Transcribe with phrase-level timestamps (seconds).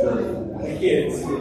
[0.00, 1.20] The kids.
[1.26, 1.36] No,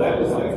[0.00, 0.54] that was like.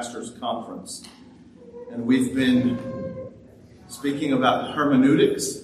[0.00, 1.06] Pastors Conference.
[1.92, 2.78] And we've been
[3.86, 5.60] speaking about hermeneutics,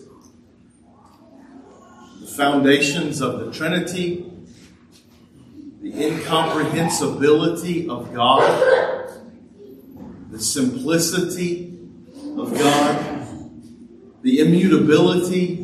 [2.20, 4.30] the foundations of the Trinity,
[5.80, 9.22] the incomprehensibility of God,
[10.30, 11.78] the simplicity
[12.36, 13.26] of God,
[14.20, 15.62] the immutability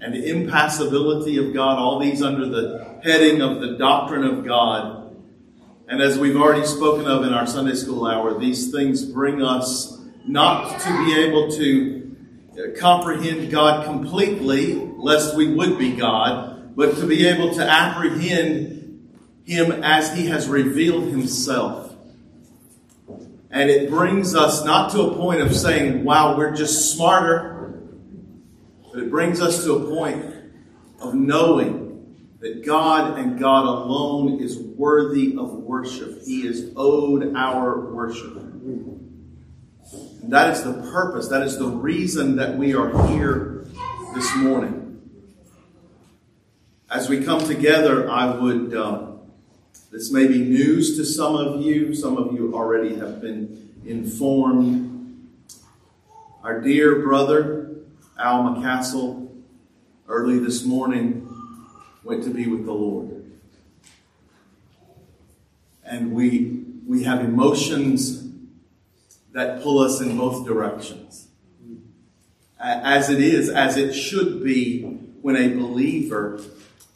[0.00, 5.05] and the impassibility of God, all these under the heading of the doctrine of God.
[5.88, 9.98] And as we've already spoken of in our Sunday school hour, these things bring us
[10.26, 17.06] not to be able to comprehend God completely, lest we would be God, but to
[17.06, 21.94] be able to apprehend Him as He has revealed Himself.
[23.50, 27.56] And it brings us not to a point of saying, wow, we're just smarter
[28.96, 30.24] but it brings us to a point
[31.00, 31.85] of knowing
[32.46, 36.22] that God and God alone is worthy of worship.
[36.24, 38.36] He is owed our worship.
[38.36, 43.66] And that is the purpose, that is the reason that we are here
[44.14, 45.00] this morning.
[46.88, 49.08] As we come together, I would, uh,
[49.90, 55.32] this may be news to some of you, some of you already have been informed.
[56.44, 57.74] Our dear brother,
[58.16, 59.28] Al McCassell
[60.06, 61.25] early this morning
[62.06, 63.24] went to be with the Lord.
[65.84, 68.28] And we, we have emotions
[69.32, 71.26] that pull us in both directions.
[72.58, 74.82] As it is, as it should be
[75.20, 76.40] when a believer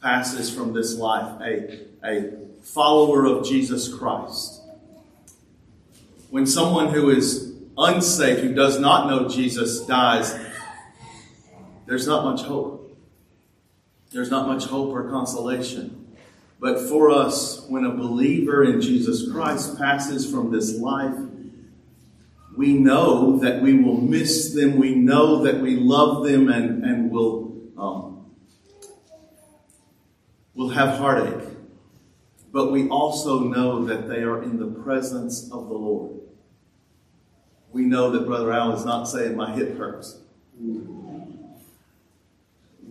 [0.01, 2.31] passes from this life, a, a
[2.63, 4.63] follower of Jesus Christ.
[6.31, 10.39] When someone who is unsaved, who does not know Jesus, dies,
[11.87, 12.80] there's not much hope.
[14.11, 16.17] There's not much hope or consolation.
[16.59, 21.17] But for us, when a believer in Jesus Christ passes from this life,
[22.57, 24.77] we know that we will miss them.
[24.77, 28.33] We know that we love them and, and will, um,
[30.55, 31.49] will have heartache.
[32.53, 36.21] But we also know that they are in the presence of the Lord.
[37.73, 40.19] We know that Brother Al is not saying, My hip hurts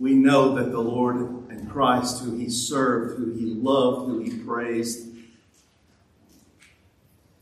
[0.00, 1.16] we know that the Lord
[1.50, 5.08] and Christ, who he served, who he loved, who he praised,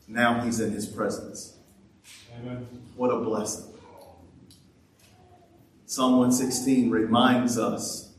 [0.09, 1.55] now he's in his presence.
[2.37, 2.67] Amen.
[2.97, 3.65] What a blessing.
[5.85, 8.11] Psalm 116 reminds us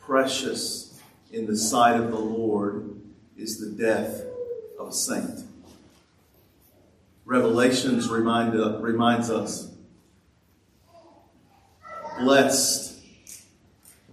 [0.00, 0.98] precious
[1.30, 2.98] in the sight of the Lord
[3.36, 4.22] is the death
[4.78, 5.44] of a saint.
[7.26, 9.70] Revelations remind, uh, reminds us
[12.18, 12.93] blessed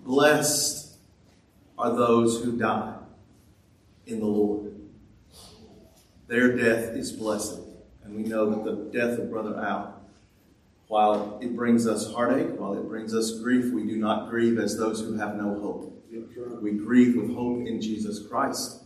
[0.04, 0.98] Blessed
[1.78, 2.96] are those who die
[4.06, 4.76] in the Lord.
[6.28, 7.60] Their death is blessed.
[8.04, 10.02] And we know that the death of Brother Al,
[10.88, 14.78] while it brings us heartache, while it brings us grief, we do not grieve as
[14.78, 15.88] those who have no hope.
[16.62, 18.84] We grieve with hope in Jesus Christ.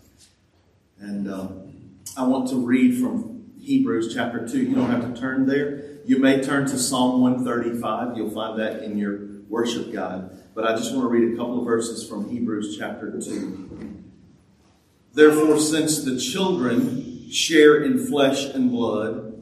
[0.99, 4.59] And um, I want to read from Hebrews chapter 2.
[4.59, 5.83] You don't have to turn there.
[6.05, 8.15] You may turn to Psalm 135.
[8.15, 10.29] You'll find that in your worship guide.
[10.55, 14.03] But I just want to read a couple of verses from Hebrews chapter 2.
[15.13, 19.33] Therefore, since the children share in flesh and blood,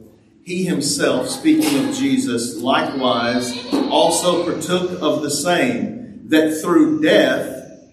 [0.42, 7.92] he himself, speaking of Jesus, likewise also partook of the same, that through death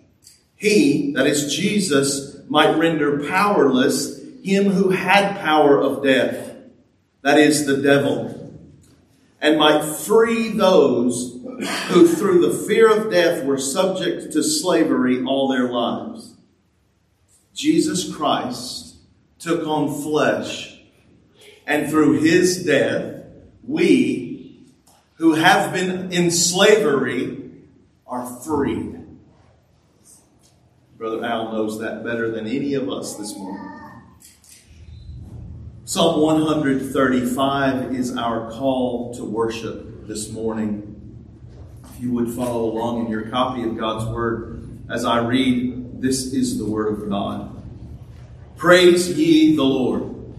[0.56, 6.56] he, that is Jesus, might render powerless him who had power of death,
[7.22, 8.41] that is the devil,
[9.42, 11.40] and might free those
[11.90, 16.36] who through the fear of death were subject to slavery all their lives.
[17.54, 18.96] Jesus Christ
[19.40, 20.80] took on flesh,
[21.66, 23.26] and through his death,
[23.64, 24.62] we
[25.16, 27.52] who have been in slavery
[28.08, 29.00] are freed.
[30.98, 33.81] Brother Al knows that better than any of us this morning.
[35.92, 41.28] Psalm 135 is our call to worship this morning
[41.84, 46.32] If you would follow along in your copy of God's Word as I read, this
[46.32, 47.62] is the Word of God.
[48.56, 50.34] Praise ye the Lord.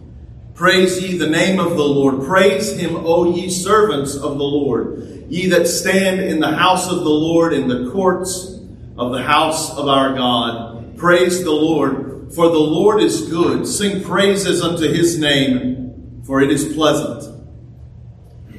[0.55, 2.27] Praise ye the name of the Lord.
[2.27, 5.27] Praise him, O ye servants of the Lord.
[5.29, 8.59] Ye that stand in the house of the Lord, in the courts
[8.97, 10.97] of the house of our God.
[10.97, 12.02] Praise the Lord,
[12.35, 13.67] for the Lord is good.
[13.67, 17.23] Sing praises unto his name, for it is pleasant.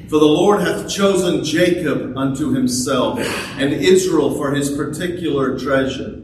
[0.08, 3.18] For the Lord hath chosen Jacob unto himself,
[3.58, 6.20] and Israel for his particular treasure.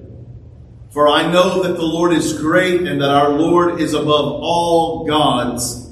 [0.91, 5.07] For I know that the Lord is great, and that our Lord is above all
[5.07, 5.91] gods.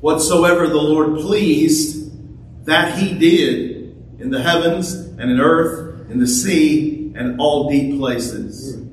[0.00, 6.26] Whatsoever the Lord pleased, that he did in the heavens and in earth, in the
[6.26, 8.85] sea, and all deep places.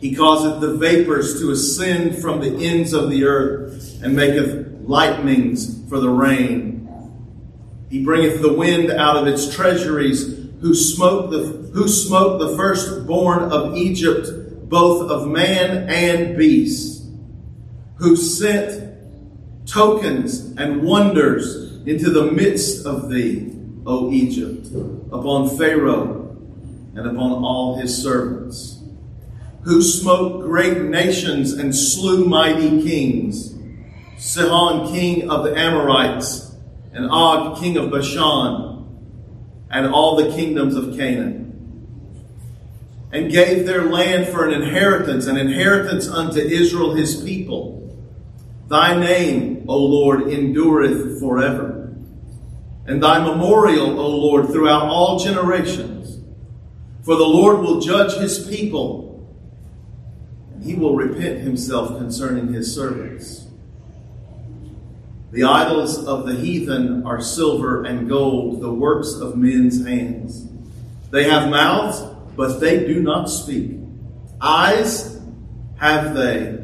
[0.00, 5.88] He causeth the vapors to ascend from the ends of the earth, and maketh lightnings
[5.88, 6.88] for the rain.
[7.90, 13.52] He bringeth the wind out of its treasuries, who smote the, who smote the firstborn
[13.52, 17.04] of Egypt, both of man and beast,
[17.96, 18.90] who sent
[19.66, 23.52] tokens and wonders into the midst of thee,
[23.86, 24.66] O Egypt,
[25.12, 26.36] upon Pharaoh
[26.94, 28.79] and upon all his servants,
[29.62, 33.54] who smote great nations and slew mighty kings,
[34.16, 36.54] Sihon king of the Amorites,
[36.92, 38.70] and Og, king of Bashan,
[39.70, 41.46] and all the kingdoms of Canaan,
[43.12, 47.76] and gave their land for an inheritance, an inheritance unto Israel his people.
[48.68, 51.92] Thy name, O Lord, endureth forever,
[52.86, 56.18] and thy memorial, O Lord, throughout all generations.
[57.02, 59.09] For the Lord will judge his people,
[60.62, 63.46] he will repent himself concerning his servants.
[65.32, 70.48] The idols of the heathen are silver and gold, the works of men's hands.
[71.10, 72.02] They have mouths,
[72.36, 73.78] but they do not speak.
[74.40, 75.20] Eyes
[75.78, 76.58] have they,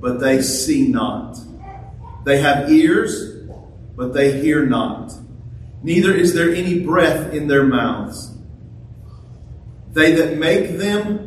[0.00, 1.38] but they see not.
[2.24, 3.46] They have ears,
[3.96, 5.12] but they hear not.
[5.82, 8.36] Neither is there any breath in their mouths.
[9.92, 11.23] They that make them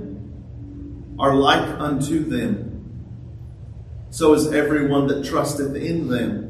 [1.20, 2.68] are like unto them.
[4.10, 6.48] So is everyone that trusteth in them.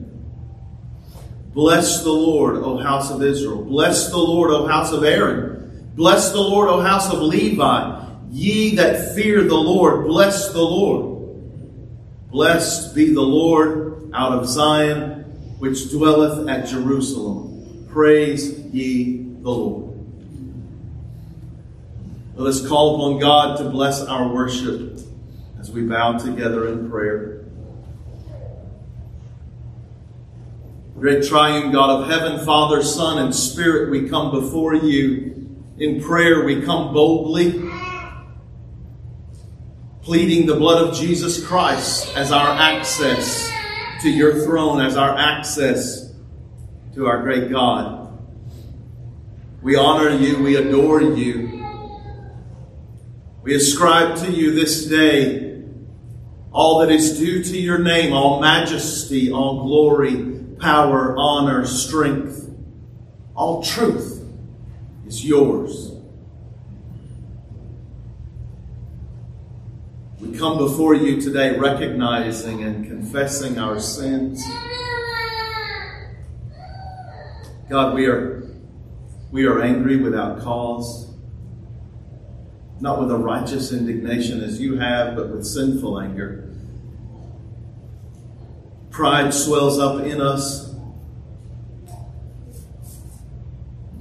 [1.53, 3.63] Bless the Lord, O house of Israel.
[3.63, 5.91] Bless the Lord, O house of Aaron.
[5.95, 8.05] Bless the Lord, O house of Levi.
[8.29, 11.17] Ye that fear the Lord, bless the Lord.
[12.29, 15.23] Blessed be the Lord out of Zion,
[15.59, 17.87] which dwelleth at Jerusalem.
[17.89, 19.86] Praise ye the Lord.
[22.37, 24.99] Let us call upon God to bless our worship
[25.59, 27.45] as we bow together in prayer.
[30.99, 36.45] Great triune God of heaven, Father, Son, and Spirit, we come before you in prayer.
[36.45, 37.71] We come boldly,
[40.03, 43.51] pleading the blood of Jesus Christ as our access
[44.03, 46.13] to your throne, as our access
[46.93, 48.15] to our great God.
[49.63, 51.56] We honor you, we adore you.
[53.47, 55.63] We ascribe to you this day
[56.51, 62.53] all that is due to your name, all majesty, all glory power, honor, strength,
[63.37, 64.21] all truth
[65.05, 65.93] is yours.
[70.19, 74.43] We come before you today recognizing and confessing our sins.
[77.69, 78.45] God, we are,
[79.31, 81.06] we are angry without cause,
[82.79, 86.47] not with a righteous indignation as you have, but with sinful anger.
[88.91, 90.75] Pride swells up in us.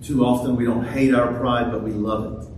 [0.02, 2.49] Too often we don't hate our pride, but we love it.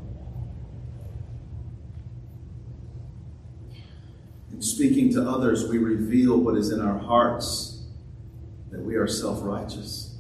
[4.53, 7.87] In speaking to others, we reveal what is in our hearts
[8.71, 10.17] that we are self righteous.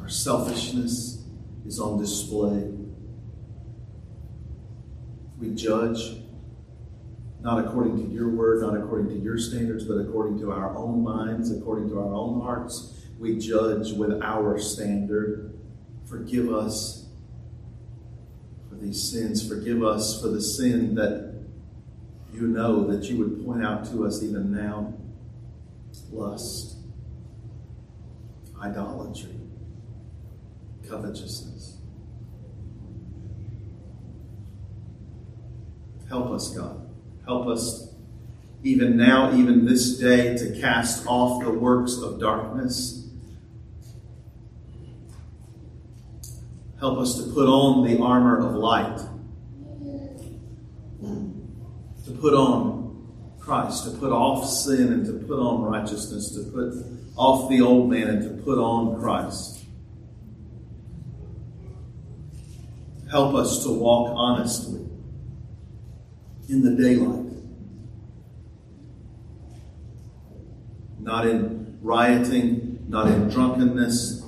[0.00, 1.11] Our selfishness
[1.66, 2.72] is on display.
[5.38, 6.22] We judge
[7.40, 11.02] not according to your word, not according to your standards, but according to our own
[11.02, 13.00] minds, according to our own hearts.
[13.18, 15.58] We judge with our standard.
[16.08, 17.08] Forgive us
[18.68, 19.46] for these sins.
[19.46, 21.32] Forgive us for the sin that
[22.32, 24.94] you know that you would point out to us even now
[26.12, 26.76] lust,
[28.60, 29.38] idolatry,
[30.88, 31.78] covetousness.
[36.08, 36.88] Help us, God.
[37.24, 37.94] Help us
[38.62, 43.08] even now, even this day, to cast off the works of darkness.
[46.78, 48.98] Help us to put on the armor of light.
[52.04, 52.82] To put on
[53.38, 56.74] Christ, to put off sin and to put on righteousness, to put
[57.16, 59.51] off the old man and to put on Christ.
[63.12, 64.80] Help us to walk honestly
[66.48, 67.22] in the daylight.
[71.02, 74.24] not in rioting, not in drunkenness,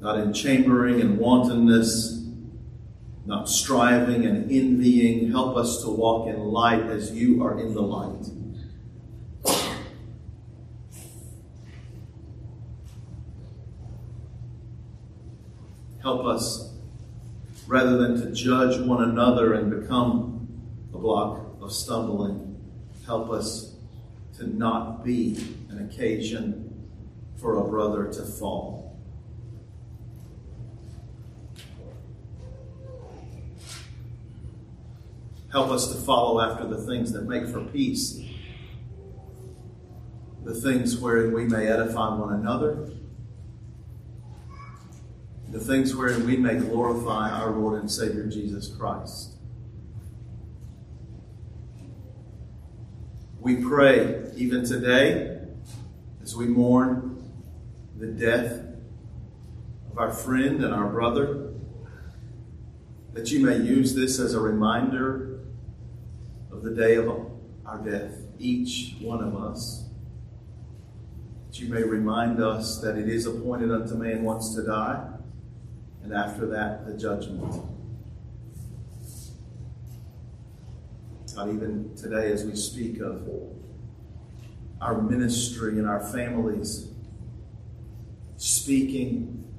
[0.00, 2.26] not in chambering and wantonness,
[3.24, 5.30] not striving and envying.
[5.30, 8.26] Help us to walk in light as you are in the light.
[16.02, 16.73] Help us,
[17.74, 20.48] rather than to judge one another and become
[20.94, 22.56] a block of stumbling,
[23.04, 23.74] help us
[24.36, 25.36] to not be
[25.70, 26.88] an occasion
[27.34, 28.96] for a brother to fall.
[35.50, 38.20] Help us to follow after the things that make for peace,
[40.44, 42.88] the things wherein we may edify one another
[45.54, 49.34] the things wherein we may glorify our Lord and Savior Jesus Christ.
[53.38, 55.42] We pray even today
[56.20, 57.32] as we mourn
[57.96, 58.64] the death
[59.92, 61.52] of our friend and our brother
[63.12, 65.38] that you may use this as a reminder
[66.50, 67.08] of the day of
[67.64, 69.84] our death, each one of us.
[71.46, 75.13] That you may remind us that it is appointed unto man once to die
[76.04, 77.64] and after that, the judgment.
[81.34, 83.26] God, even today, as we speak of
[84.82, 86.88] our ministry and our families,
[88.36, 89.50] speaking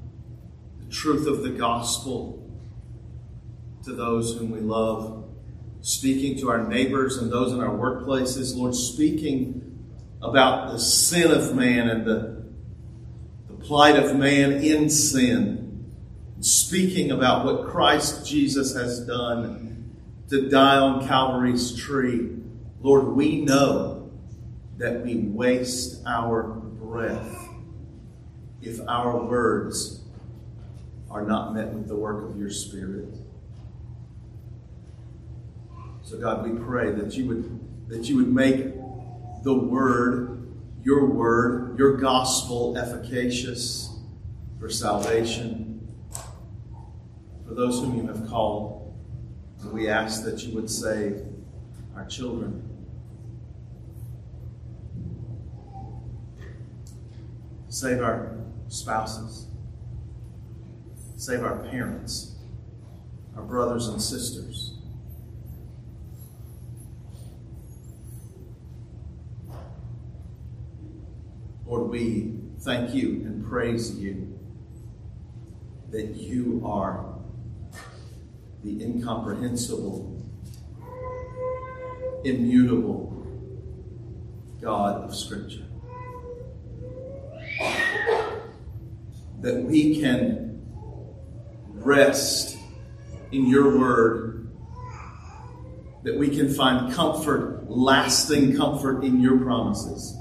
[0.80, 2.48] the truth of the gospel
[3.84, 5.28] to those whom we love,
[5.82, 9.84] speaking to our neighbors and those in our workplaces, Lord, speaking
[10.22, 12.46] about the sin of man and the,
[13.48, 15.64] the plight of man in sin
[16.46, 19.96] speaking about what Christ Jesus has done
[20.30, 22.38] to die on Calvary's tree,
[22.82, 24.12] Lord, we know
[24.78, 27.50] that we waste our breath
[28.62, 30.03] if our words
[31.10, 33.12] are not met with the work of your Spirit.
[36.03, 38.75] So God, we pray that you would that you would make
[39.44, 40.48] the word,
[40.84, 43.98] your word, your gospel efficacious
[44.60, 45.65] for salvation
[47.48, 48.94] for those whom you have called.
[49.62, 51.22] And we ask that you would save
[51.96, 52.62] our children.
[57.70, 59.48] Save our spouses.
[61.18, 62.36] Save our parents,
[63.36, 64.74] our brothers and sisters.
[71.66, 74.38] Lord, we thank you and praise you
[75.90, 77.15] that you are
[78.66, 80.25] the incomprehensible,
[82.24, 83.28] immutable
[84.60, 85.68] God of Scripture.
[89.42, 90.66] That we can
[91.70, 92.58] rest
[93.32, 94.50] in your word,
[96.01, 100.18] that we can find comfort, lasting comfort in your promises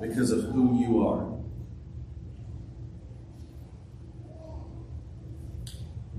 [0.00, 1.32] because of who you are.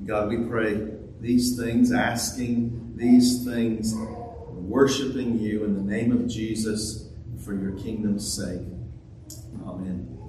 [0.05, 7.07] God, we pray these things, asking these things, worshiping you in the name of Jesus
[7.45, 8.59] for your kingdom's sake.
[9.65, 10.19] Amen.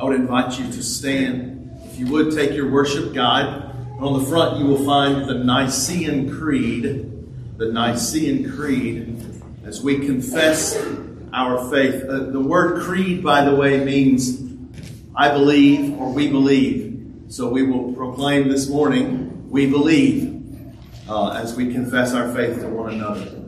[0.00, 1.78] I would invite you to stand.
[1.84, 6.34] If you would take your worship guide, on the front you will find the Nicene
[6.34, 7.12] Creed.
[7.58, 10.74] The Nicene Creed, as we confess
[11.34, 12.02] our faith.
[12.08, 14.42] Uh, the word creed, by the way, means
[15.14, 16.92] I believe or we believe.
[17.28, 19.23] So we will proclaim this morning
[19.54, 20.34] we believe
[21.08, 23.40] uh, as we confess our faith to one another.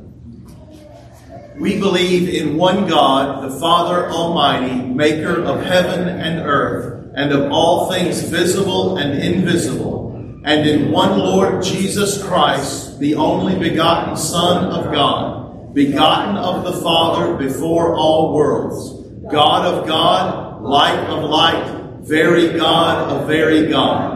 [1.58, 7.50] We believe in one God, the Father Almighty, maker of heaven and earth, and of
[7.50, 10.14] all things visible and invisible,
[10.44, 16.80] and in one Lord Jesus Christ, the only begotten Son of God, begotten of the
[16.84, 24.15] Father before all worlds, God of God, light of light, very God of very God,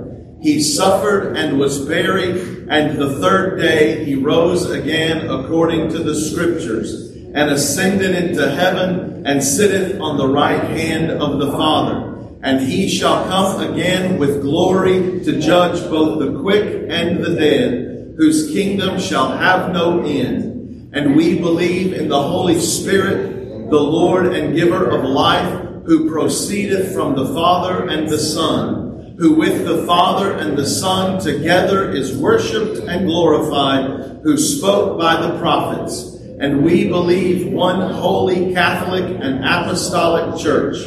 [0.41, 6.15] He suffered and was buried and the third day he rose again according to the
[6.15, 12.17] scriptures, and ascended into heaven, and sitteth on the right hand of the Father.
[12.41, 18.15] And he shall come again with glory to judge both the quick and the dead,
[18.15, 20.93] whose kingdom shall have no end.
[20.93, 26.93] And we believe in the Holy Spirit, the Lord and giver of life, who proceedeth
[26.93, 28.80] from the Father and the Son,
[29.21, 35.15] who with the Father and the Son together is worshipped and glorified, who spoke by
[35.21, 36.15] the prophets.
[36.39, 40.77] And we believe one holy Catholic and apostolic church.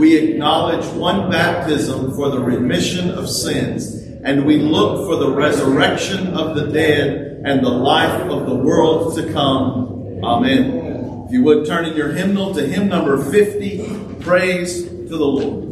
[0.00, 3.94] We acknowledge one baptism for the remission of sins,
[4.24, 9.14] and we look for the resurrection of the dead and the life of the world
[9.16, 10.24] to come.
[10.24, 11.24] Amen.
[11.26, 15.65] If you would turn in your hymnal to hymn number 50, Praise to the Lord.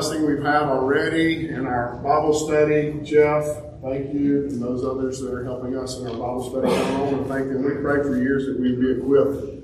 [0.00, 2.98] Blessing we've had already in our Bible study.
[3.02, 3.44] Jeff,
[3.82, 6.74] thank you, and those others that are helping us in our Bible study.
[6.74, 7.62] I want to thank them.
[7.62, 9.62] We pray for years that we'd be equipped.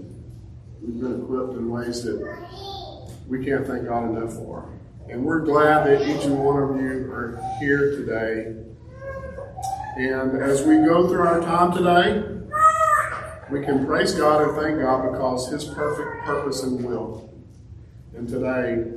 [0.83, 2.21] We've been equipped in ways that
[3.27, 4.69] we can't thank God enough for.
[5.09, 8.63] And we're glad that each and one of you are here today.
[9.97, 12.45] And as we go through our time today,
[13.51, 17.33] we can praise God and thank God because His perfect purpose and will.
[18.15, 18.97] And today,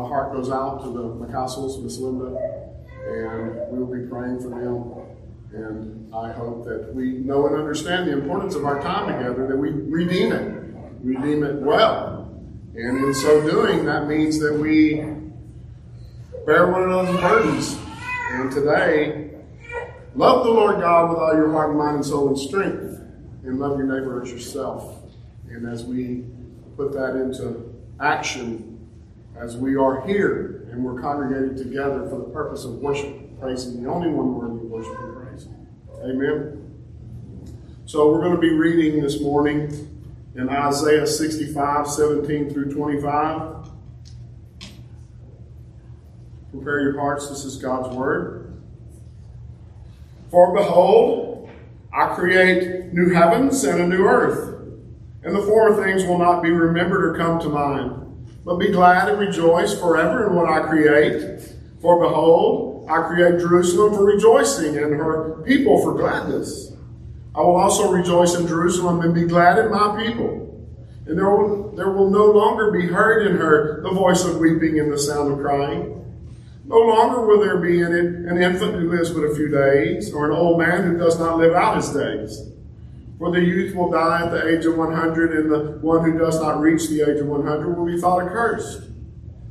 [0.00, 2.34] my heart goes out to the McCastles, Miss Linda,
[3.06, 4.94] and we will be praying for them.
[5.52, 9.56] And I hope that we know and understand the importance of our time together, that
[9.56, 12.32] we redeem it, redeem it well.
[12.74, 15.02] And in so doing, that means that we
[16.46, 17.78] bear one another's burdens.
[18.32, 19.32] And today,
[20.14, 23.02] love the Lord God with all your heart, mind, and soul and strength,
[23.44, 25.02] and love your neighbor as yourself.
[25.50, 26.24] And as we
[26.76, 28.69] put that into action,
[29.40, 33.88] as we are here and we're congregated together for the purpose of worship, praising the
[33.88, 35.48] only one worthy of worship and praise.
[36.02, 36.66] Amen.
[37.86, 43.68] So we're going to be reading this morning in Isaiah 65, 17 through 25.
[46.52, 48.60] Prepare your hearts, this is God's word.
[50.30, 51.50] For behold,
[51.92, 54.70] I create new heavens and a new earth,
[55.24, 58.09] and the former things will not be remembered or come to mind.
[58.50, 61.40] But be glad and rejoice forever in what I create.
[61.80, 66.72] For behold, I create Jerusalem for rejoicing and her people for gladness.
[67.32, 70.66] I will also rejoice in Jerusalem and be glad in my people.
[71.06, 74.80] And there will, there will no longer be heard in her the voice of weeping
[74.80, 76.04] and the sound of crying.
[76.64, 80.12] No longer will there be in it an infant who lives but a few days,
[80.12, 82.49] or an old man who does not live out his days.
[83.20, 86.40] For the youth will die at the age of 100, and the one who does
[86.40, 88.88] not reach the age of 100 will be thought accursed.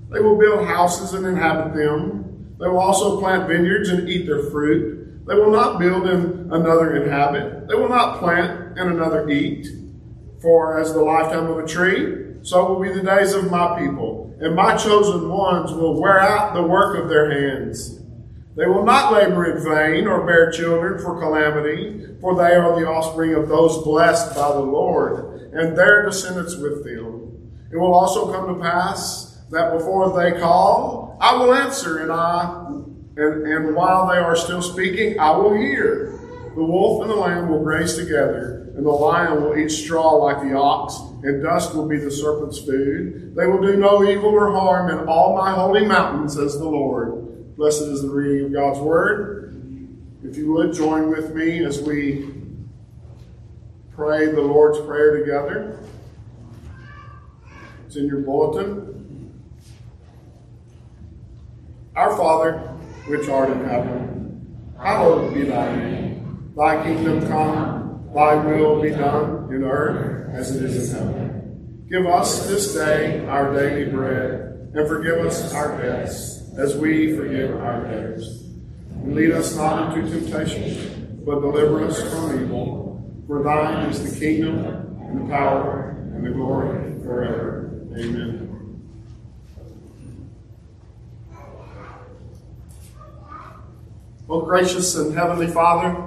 [0.10, 2.56] They will build houses and inhabit them.
[2.60, 5.24] They will also plant vineyards and eat their fruit.
[5.28, 7.68] They will not build and another inhabit.
[7.68, 9.68] They will not plant and another eat.
[10.42, 14.36] For as the lifetime of a tree, so will be the days of my people,
[14.42, 17.99] and my chosen ones will wear out the work of their hands.
[18.60, 22.86] They will not labor in vain or bear children for calamity, for they are the
[22.86, 27.52] offspring of those blessed by the Lord, and their descendants with them.
[27.72, 32.66] It will also come to pass that before they call, I will answer, and I
[33.16, 36.20] and, and while they are still speaking, I will hear.
[36.54, 40.42] The wolf and the lamb will graze together, and the lion will eat straw like
[40.42, 43.36] the ox, and dust will be the serpent's food.
[43.38, 47.19] They will do no evil or harm in all my holy mountains, says the Lord.
[47.60, 49.54] Blessed is the reading of God's word.
[50.24, 52.32] If you would join with me as we
[53.94, 55.78] pray the Lord's Prayer together.
[57.86, 59.42] It's in your bulletin.
[61.98, 62.60] Our Father,
[63.08, 66.54] which art in heaven, hallowed be thy name.
[66.56, 71.86] Thy kingdom come, thy will be done in earth as it is in heaven.
[71.92, 77.56] Give us this day our daily bread, and forgive us our debts, as we forgive
[77.56, 78.44] our debtors.
[79.06, 83.02] Lead us not into temptation, but deliver us from evil.
[83.28, 84.66] For thine is the kingdom,
[85.02, 87.72] and the power, and the glory forever.
[87.98, 88.48] Amen.
[94.28, 96.06] Well, gracious and heavenly Father,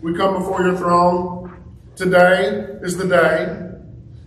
[0.00, 1.52] we come before your throne.
[1.96, 3.60] Today is the day.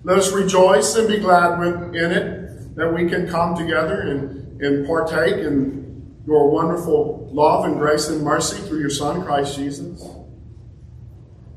[0.04, 1.60] Let us rejoice and be glad
[1.96, 7.78] in it that we can come together and, and partake in your wonderful love and
[7.78, 10.04] grace and mercy through your Son, Christ Jesus.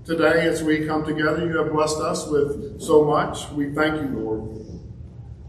[0.04, 3.50] Today, as we come together, you have blessed us with so much.
[3.50, 4.50] We thank you, Lord.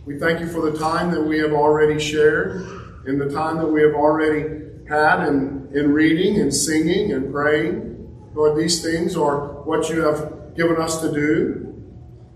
[0.05, 2.61] We thank you for the time that we have already shared
[3.05, 8.31] and the time that we have already had in, in reading and singing and praying.
[8.33, 11.83] Lord, these things are what you have given us to do.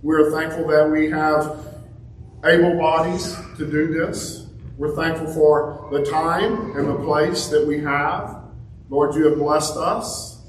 [0.01, 1.65] We are thankful that we have
[2.43, 4.44] able bodies to do this.
[4.77, 8.43] We're thankful for the time and the place that we have.
[8.89, 10.41] Lord, you have blessed us.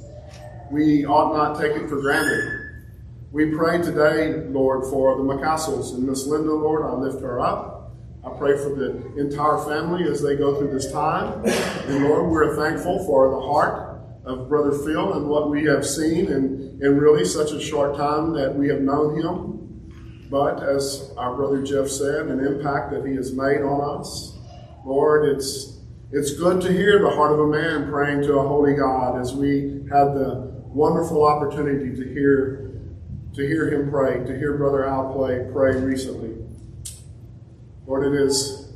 [0.73, 2.87] We ought not take it for granted.
[3.31, 6.85] We pray today, Lord, for the McCastles and Miss Linda, Lord.
[6.85, 7.95] I lift her up.
[8.25, 11.45] I pray for the entire family as they go through this time.
[11.45, 16.27] And Lord, we're thankful for the heart of Brother Phil and what we have seen
[16.27, 19.56] in, in really such a short time that we have known him.
[20.31, 24.37] But as our brother Jeff said, an impact that he has made on us.
[24.85, 25.79] Lord, it's
[26.13, 29.35] it's good to hear the heart of a man praying to a holy God as
[29.35, 32.71] we had the wonderful opportunity to hear
[33.35, 36.35] to hear him pray, to hear Brother Al play pray recently.
[37.87, 38.73] Lord, it is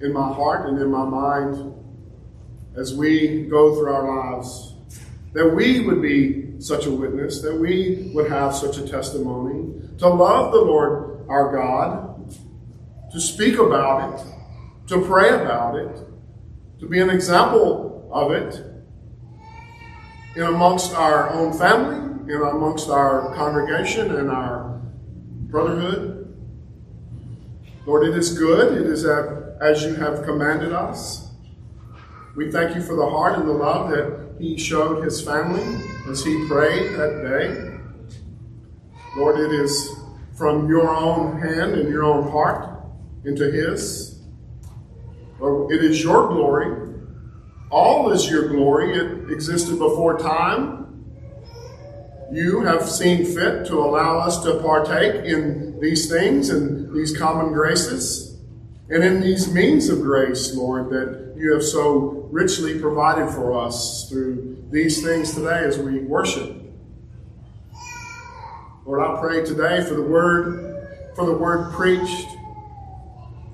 [0.00, 1.74] in my heart and in my mind
[2.76, 4.74] as we go through our lives
[5.32, 10.08] that we would be such a witness, that we would have such a testimony, to
[10.08, 12.34] love the Lord our God,
[13.12, 14.26] to speak about it,
[14.88, 16.00] to pray about it,
[16.80, 18.62] to be an example of it
[20.36, 24.80] in amongst our own family, in amongst our congregation and our
[25.48, 26.34] brotherhood.
[27.86, 28.80] Lord, it is good.
[28.80, 31.28] It is as you have commanded us.
[32.34, 35.62] We thank you for the heart and the love that he showed his family
[36.08, 37.70] as he prayed that day.
[39.16, 39.90] Lord, it is
[40.36, 42.80] from your own hand and your own heart
[43.24, 44.22] into his.
[45.38, 46.92] Lord, it is your glory.
[47.70, 48.96] All is your glory.
[48.96, 51.04] It existed before time.
[52.32, 57.52] You have seen fit to allow us to partake in these things and these common
[57.52, 58.34] graces
[58.90, 64.08] and in these means of grace, Lord, that you have so richly provided for us
[64.08, 66.52] through these things today as we worship.
[68.84, 72.26] Lord, I pray today for the word, for the word preached,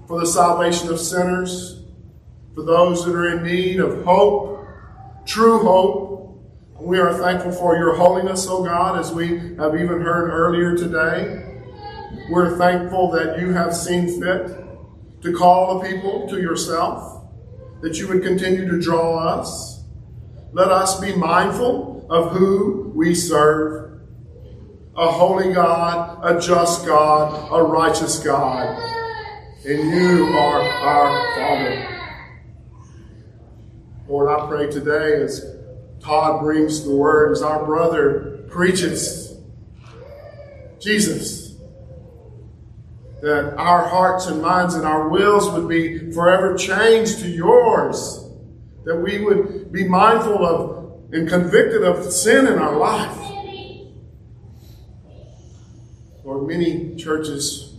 [0.08, 1.82] for the salvation of sinners,
[2.54, 4.66] for those that are in need of hope,
[5.26, 6.40] true hope.
[6.80, 11.60] We are thankful for your holiness, O God, as we have even heard earlier today.
[12.30, 14.56] We're thankful that you have seen fit
[15.20, 17.19] to call the people to yourself,
[17.80, 19.84] that you would continue to draw us.
[20.52, 24.00] Let us be mindful of who we serve
[24.96, 28.76] a holy God, a just God, a righteous God.
[29.64, 31.86] And you are our Father.
[34.08, 35.46] Lord, I pray today as
[36.00, 39.30] Todd brings the word, as our brother preaches
[40.80, 41.39] Jesus,
[43.22, 48.24] that our hearts and minds and our wills would be forever changed to yours,
[48.85, 53.20] that we would be mindful of and convicted of sin in our life
[56.30, 57.74] Lord, many churches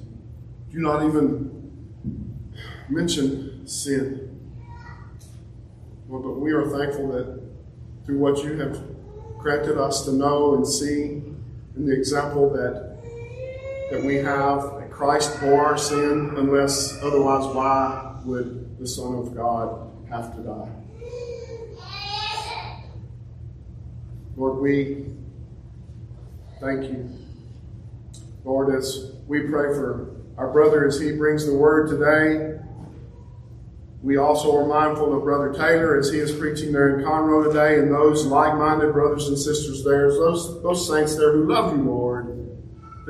[0.71, 1.95] do not even
[2.89, 4.39] mention sin.
[6.09, 7.41] Lord, but we are thankful that
[8.05, 8.81] through what you have
[9.37, 11.23] granted us to know and see,
[11.75, 12.97] and the example that
[13.91, 19.35] that we have that Christ bore our sin, unless otherwise, why would the Son of
[19.35, 20.69] God have to die?
[24.35, 25.05] Lord, we
[26.59, 27.21] thank you
[28.43, 32.59] Lord, as we pray for our brother as he brings the word today,
[34.01, 37.77] we also are mindful of Brother Taylor as he is preaching there in Conroe today
[37.77, 41.83] and those like minded brothers and sisters there, those, those saints there who love you,
[41.83, 42.00] Lord,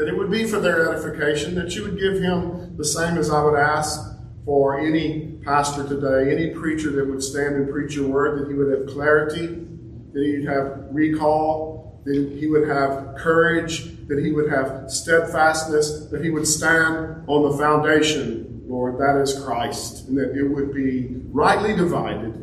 [0.02, 3.30] that it would be for their edification, that you would give him the same as
[3.30, 4.02] I would ask
[4.46, 8.56] for any pastor today, any preacher that would stand and preach your word, that he
[8.56, 14.50] would have clarity, that he'd have recall, that he would have courage, that he would
[14.50, 20.36] have steadfastness, that he would stand on the foundation, Lord, that is Christ, and that
[20.36, 22.34] it would be rightly divided,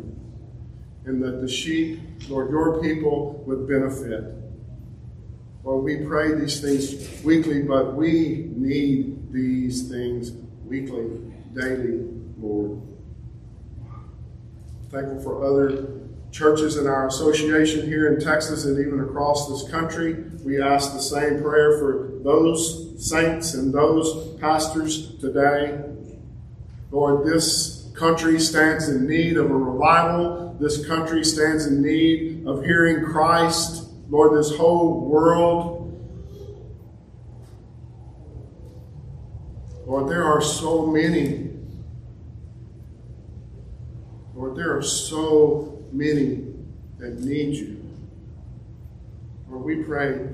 [1.07, 4.33] and that the sheep, Lord, your people would benefit.
[5.69, 10.33] Lord, we pray these things weekly, but we need these things
[10.65, 11.11] weekly,
[11.53, 12.81] daily, Lord.
[14.89, 16.01] Thankful for other
[16.33, 20.15] churches in our association here in Texas and even across this country.
[20.43, 25.85] We ask the same prayer for those saints and those pastors today.
[26.91, 30.57] Lord, this country stands in need of a revival.
[30.59, 33.88] This country stands in need of hearing Christ.
[34.09, 35.85] Lord, this whole world.
[39.87, 41.51] Lord, there are so many.
[44.35, 46.45] Lord, there are so many
[46.99, 47.85] that need you.
[49.49, 50.29] Lord, we pray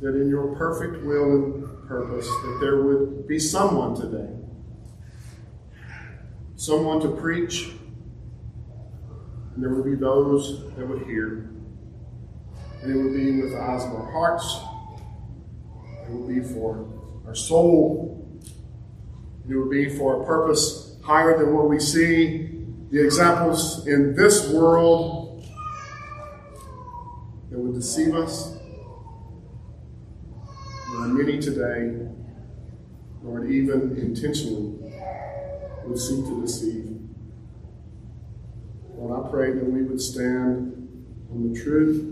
[0.00, 4.28] that in your perfect will and purpose, that there would be someone today,
[6.56, 7.70] someone to preach,
[9.54, 11.51] and there would be those that would hear.
[12.82, 14.60] And it would be with the eyes of our hearts,
[16.04, 16.88] it would be for
[17.26, 18.40] our soul,
[19.48, 22.48] it would be for a purpose higher than what we see
[22.90, 25.44] the examples in this world
[27.50, 28.58] that would deceive us.
[30.90, 32.06] There are many today,
[33.22, 34.92] Lord, even intentionally,
[35.84, 36.98] would seek to deceive.
[38.94, 40.88] Lord, I pray that we would stand
[41.30, 42.11] on the truth,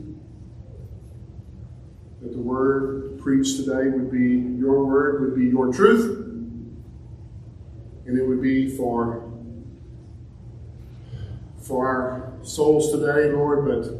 [2.20, 6.18] that the word preached today would be your word, would be your truth,
[8.06, 9.26] and it would be for
[11.62, 13.94] for our souls today, Lord, but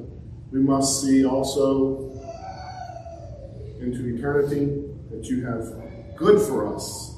[0.51, 2.11] we must see also
[3.81, 5.73] into eternity that you have
[6.17, 7.15] good for us.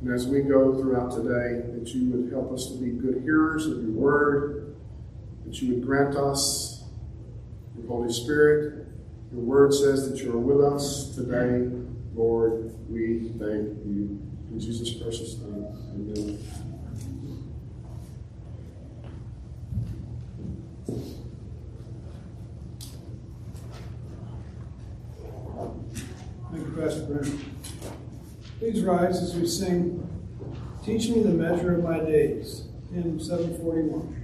[0.00, 3.66] And as we go throughout today, that you would help us to be good hearers
[3.66, 4.76] of your word,
[5.46, 6.73] that you would grant us
[7.88, 8.86] Holy Spirit.
[9.32, 11.70] Your word says that you are with us today.
[12.14, 14.20] Lord, we thank you.
[14.50, 16.38] In Jesus' precious name, amen.
[26.52, 27.40] Thank you.
[28.58, 30.08] Please rise as we sing,
[30.84, 34.23] Teach Me the Measure of My Days, hymn 741.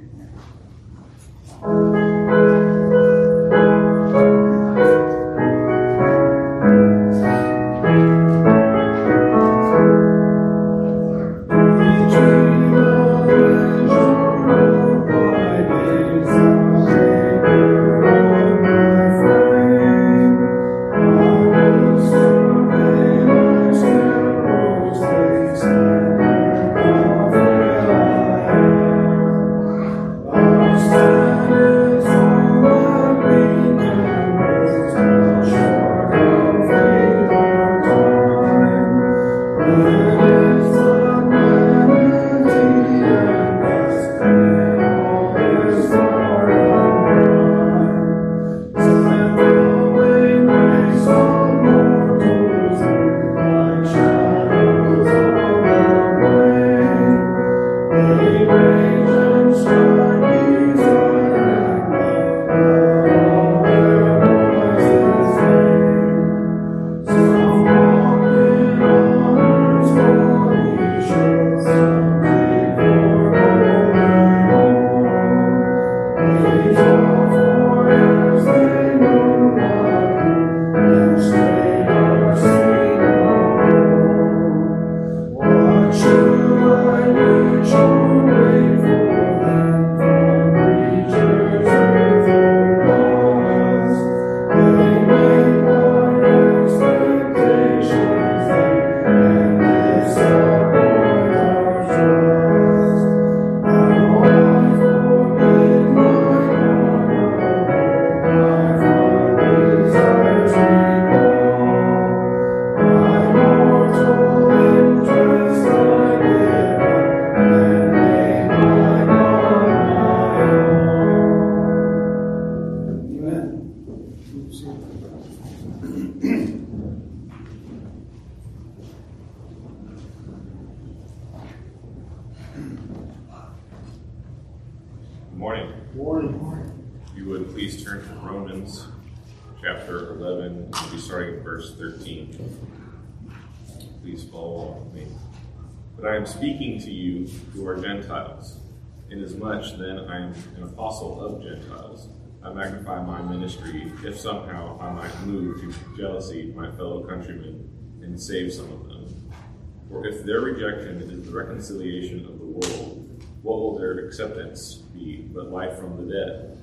[160.61, 165.97] Rejection is the reconciliation of the world, what will their acceptance be but life from
[165.97, 166.59] the dead?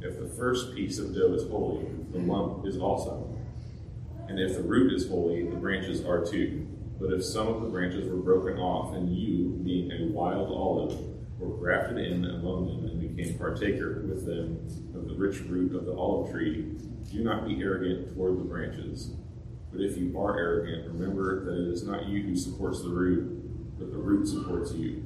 [0.00, 3.36] If the first piece of dough is holy, the lump is also.
[4.28, 6.66] And if the root is holy, the branches are too.
[6.98, 10.98] But if some of the branches were broken off, and you, being a wild olive,
[11.38, 15.84] were grafted in among them and became partaker with them of the rich root of
[15.84, 16.72] the olive tree,
[17.10, 19.10] do not be arrogant toward the branches.
[19.76, 23.78] But if you are arrogant, remember that it is not you who supports the root,
[23.78, 25.04] but the root supports you.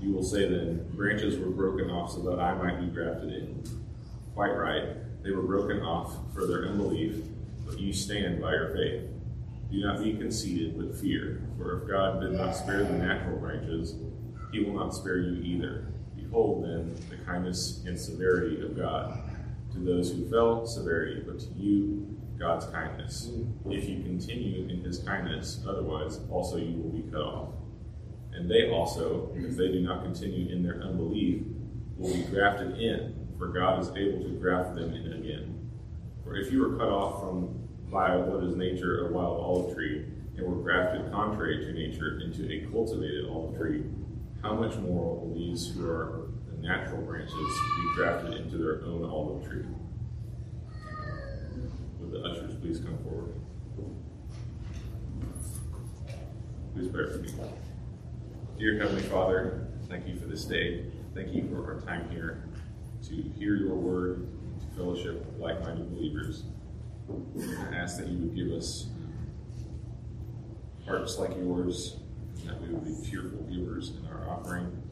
[0.00, 3.64] You will say then, branches were broken off so that I might be grafted in.
[4.32, 7.16] Quite right, they were broken off for their unbelief,
[7.66, 9.10] but you stand by your faith.
[9.72, 13.96] Do not be conceited, but fear, for if God did not spare the natural branches,
[14.52, 15.92] he will not spare you either.
[16.14, 19.20] Behold then the kindness and severity of God.
[19.72, 23.28] To those who fell, severity, but to you, God's kindness.
[23.30, 23.70] Mm-hmm.
[23.70, 27.50] If you continue in his kindness, otherwise also you will be cut off.
[28.32, 31.42] And they also, if they do not continue in their unbelief,
[31.98, 35.70] will be grafted in, for God is able to graft them in again.
[36.24, 40.06] For if you were cut off from by what is nature a wild olive tree,
[40.36, 43.84] and were grafted contrary to nature into a cultivated olive tree,
[44.42, 49.04] how much more will these who are the natural branches be grafted into their own
[49.04, 49.64] olive tree?
[52.10, 53.34] The ushers please come forward?
[56.74, 57.32] Please pray for me.
[58.58, 60.86] Dear Heavenly Father, thank you for this day.
[61.14, 62.48] Thank you for our time here
[63.08, 64.26] to hear your word,
[64.60, 66.42] to fellowship with like minded believers.
[67.08, 68.86] I ask that you would give us
[70.84, 71.96] hearts like yours,
[72.40, 74.82] and that we would be cheerful givers in our offering.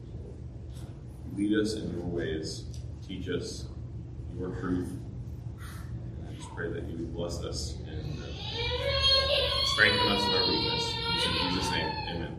[1.35, 2.63] Lead us in your ways,
[3.05, 3.65] teach us
[4.37, 4.89] your truth
[6.59, 8.25] pray that you would bless us and uh,
[9.67, 10.93] strengthen us in our weakness.
[11.25, 12.35] In Jesus' name, amen.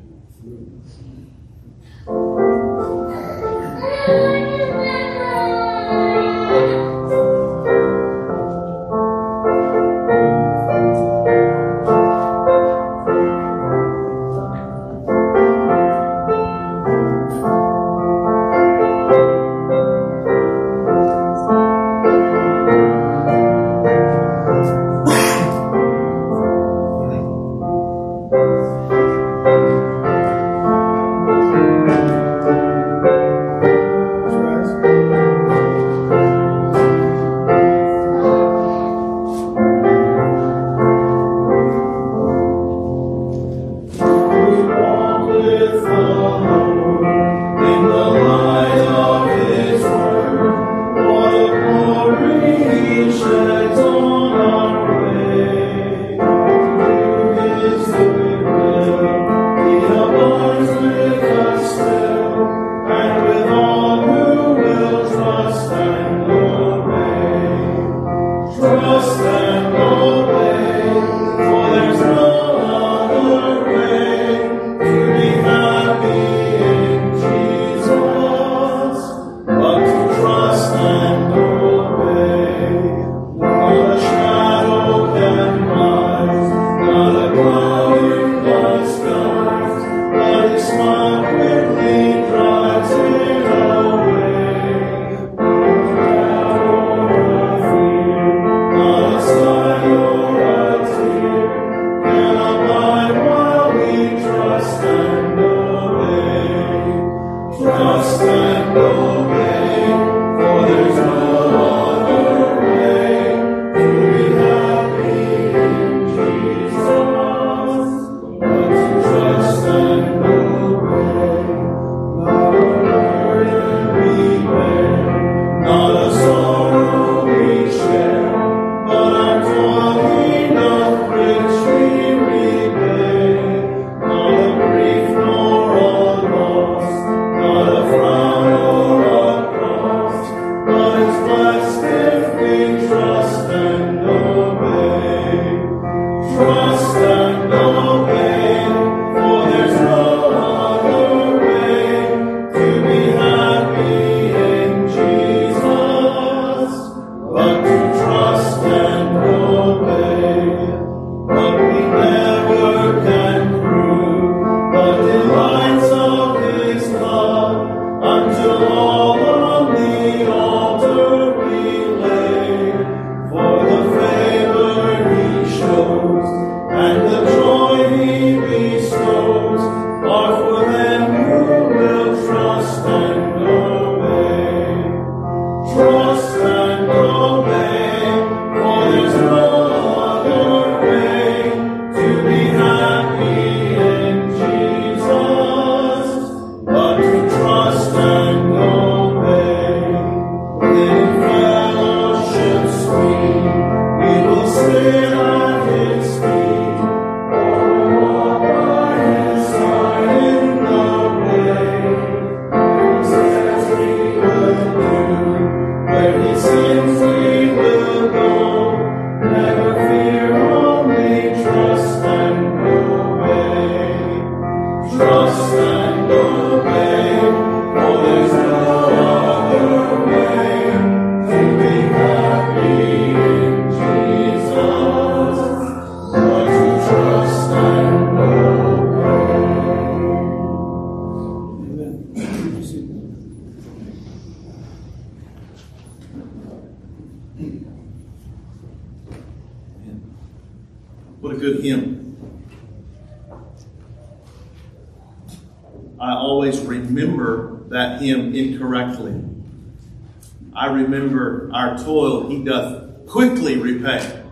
[260.70, 264.22] I remember our toil, he doth quickly repay.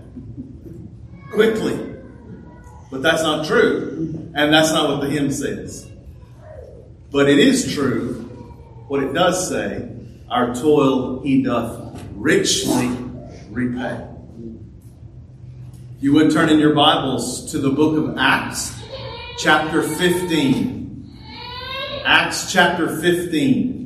[1.33, 1.97] Quickly.
[2.93, 4.31] But that's not true.
[4.37, 5.91] And that's not what the hymn says.
[7.11, 8.13] But it is true
[8.87, 9.91] what it does say
[10.31, 12.87] our toil he doth richly
[13.51, 14.07] repay.
[15.99, 18.81] You would turn in your Bibles to the book of Acts,
[19.39, 21.19] chapter 15.
[22.05, 23.78] Acts chapter 15.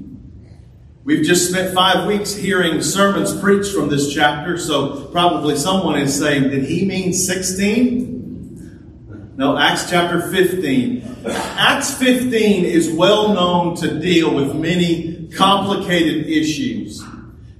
[1.04, 6.16] We've just spent five weeks hearing sermons preached from this chapter, so probably someone is
[6.16, 9.34] saying, Did he mean 16?
[9.36, 11.24] No, Acts chapter 15.
[11.26, 17.02] Acts 15 is well known to deal with many complicated issues.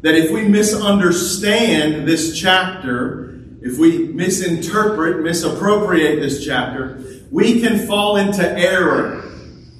[0.03, 8.18] That if we misunderstand this chapter, if we misinterpret, misappropriate this chapter, we can fall
[8.18, 9.28] into error.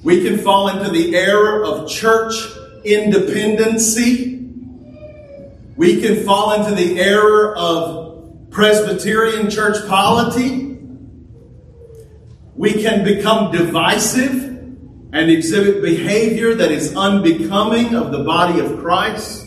[0.03, 2.33] We can fall into the error of church
[2.85, 4.49] independency.
[5.75, 10.77] We can fall into the error of Presbyterian church polity.
[12.55, 14.43] We can become divisive
[15.13, 19.43] and exhibit behavior that is unbecoming of the body of Christ.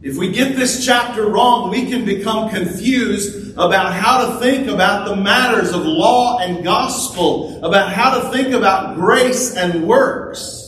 [0.00, 5.08] If we get this chapter wrong, we can become confused about how to think about
[5.08, 10.67] the matters of law and gospel, about how to think about grace and works.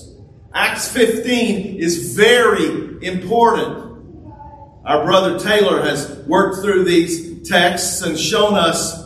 [0.52, 3.86] Acts 15 is very important.
[4.84, 9.00] Our brother Taylor has worked through these texts and shown us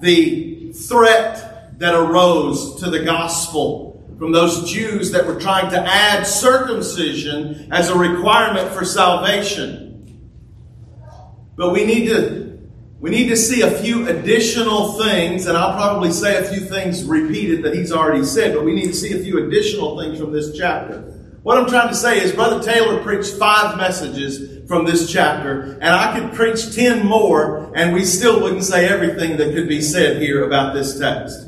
[0.00, 6.24] the threat that arose to the gospel from those Jews that were trying to add
[6.26, 9.88] circumcision as a requirement for salvation.
[11.56, 12.49] But we need to
[13.00, 17.04] we need to see a few additional things, and I'll probably say a few things
[17.04, 20.32] repeated that he's already said, but we need to see a few additional things from
[20.32, 21.00] this chapter.
[21.42, 25.88] What I'm trying to say is Brother Taylor preached five messages from this chapter, and
[25.88, 30.20] I could preach ten more, and we still wouldn't say everything that could be said
[30.20, 31.46] here about this text.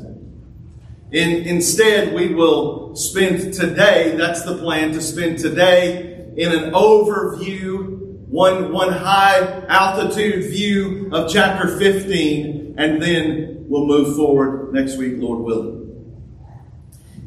[1.11, 8.02] In, instead, we will spend today, that's the plan, to spend today in an overview,
[8.33, 15.13] one, one high altitude view of chapter 15, and then we'll move forward next week,
[15.17, 15.79] Lord willing.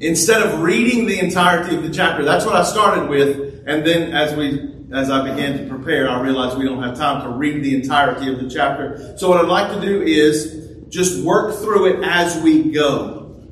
[0.01, 4.15] Instead of reading the entirety of the chapter, that's what I started with, and then
[4.15, 7.63] as we as I began to prepare, I realized we don't have time to read
[7.63, 9.17] the entirety of the chapter.
[9.17, 13.45] So what I'd like to do is just work through it as we go.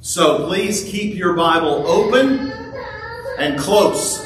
[0.00, 2.50] So please keep your Bible open
[3.38, 4.24] and close,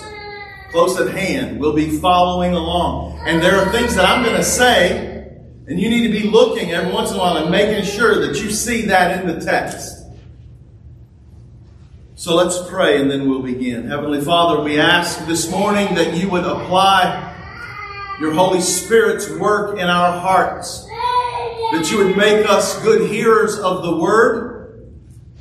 [0.71, 1.59] close at hand.
[1.59, 3.21] We'll be following along.
[3.27, 5.27] And there are things that I'm going to say,
[5.67, 8.43] and you need to be looking every once in a while and making sure that
[8.43, 9.97] you see that in the text.
[12.15, 13.87] So let's pray and then we'll begin.
[13.87, 17.25] Heavenly Father, we ask this morning that you would apply
[18.21, 20.85] your Holy Spirit's work in our hearts,
[21.73, 24.58] that you would make us good hearers of the word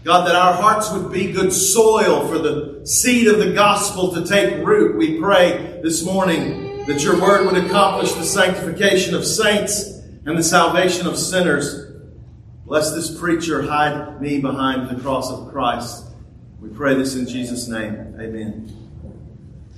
[0.08, 4.26] God, that our hearts would be good soil for the seed of the gospel to
[4.26, 4.95] take root.
[4.95, 10.43] We pray this morning that your word would accomplish the sanctification of saints and the
[10.43, 11.91] salvation of sinners.
[12.66, 16.05] Bless this preacher, hide me behind the cross of Christ.
[16.62, 18.16] We pray this in Jesus' name.
[18.18, 18.74] Amen.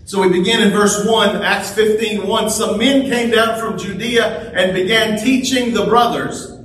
[0.05, 2.49] So we begin in verse 1, Acts 15 1.
[2.51, 6.58] Some men came down from Judea and began teaching the brothers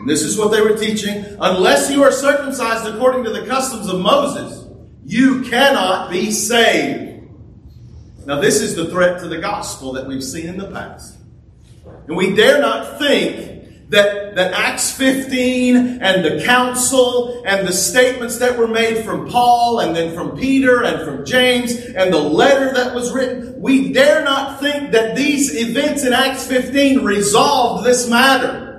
[0.00, 1.24] and this is what they were teaching.
[1.40, 4.66] Unless you are circumcised according to the customs of Moses,
[5.04, 7.28] you cannot be saved.
[8.24, 11.18] Now, this is the threat to the gospel that we've seen in the past.
[12.06, 18.38] And we dare not think that, that Acts 15 and the council and the statements
[18.38, 22.72] that were made from Paul and then from Peter and from James and the letter
[22.72, 28.08] that was written, we dare not think that these events in Acts 15 resolved this
[28.08, 28.69] matter.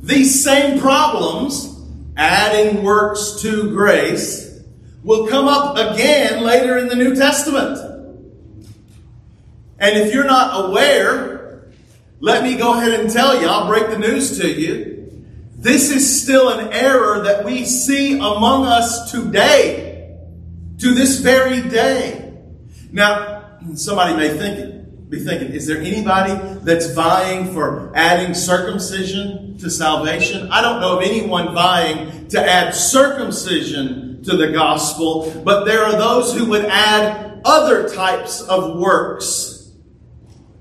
[0.00, 1.76] These same problems,
[2.16, 4.60] adding works to grace,
[5.02, 7.78] will come up again later in the New Testament.
[9.78, 11.70] And if you're not aware,
[12.20, 14.96] let me go ahead and tell you, I'll break the news to you.
[15.56, 20.16] This is still an error that we see among us today,
[20.78, 22.32] to this very day.
[22.92, 24.77] Now, somebody may think,
[25.08, 30.50] be thinking, is there anybody that's vying for adding circumcision to salvation?
[30.52, 35.92] I don't know of anyone vying to add circumcision to the gospel, but there are
[35.92, 39.72] those who would add other types of works.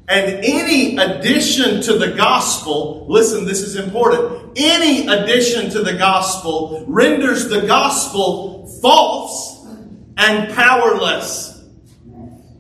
[0.07, 4.57] And any addition to the gospel, listen, this is important.
[4.57, 9.65] Any addition to the gospel renders the gospel false
[10.15, 11.56] and powerless.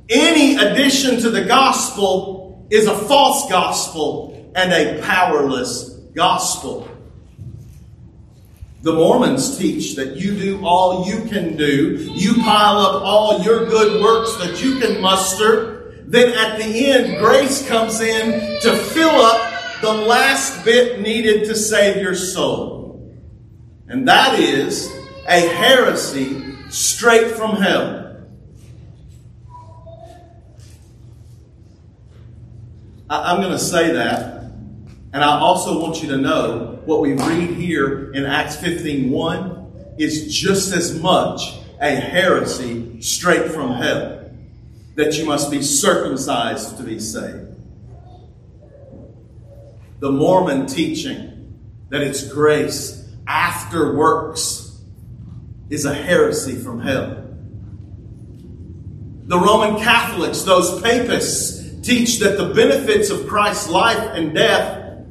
[0.09, 6.87] Any addition to the gospel is a false gospel and a powerless gospel.
[8.81, 13.65] The Mormons teach that you do all you can do, you pile up all your
[13.65, 15.77] good works that you can muster,
[16.07, 21.55] then at the end, grace comes in to fill up the last bit needed to
[21.55, 23.13] save your soul.
[23.87, 24.89] And that is
[25.27, 28.06] a heresy straight from hell.
[33.09, 34.43] I, am going to say that,
[35.13, 39.95] and I also want you to know what we read here in Acts 15 1
[39.97, 44.29] is just as much a heresy straight from hell
[44.95, 47.55] that you must be circumcised to be saved.
[49.99, 51.57] The Mormon teaching
[51.89, 54.81] that it's grace after works
[55.69, 57.23] is a heresy from hell.
[59.27, 61.56] The Roman Catholics, those papists,
[61.87, 65.05] teach that the benefits of Christ's life and death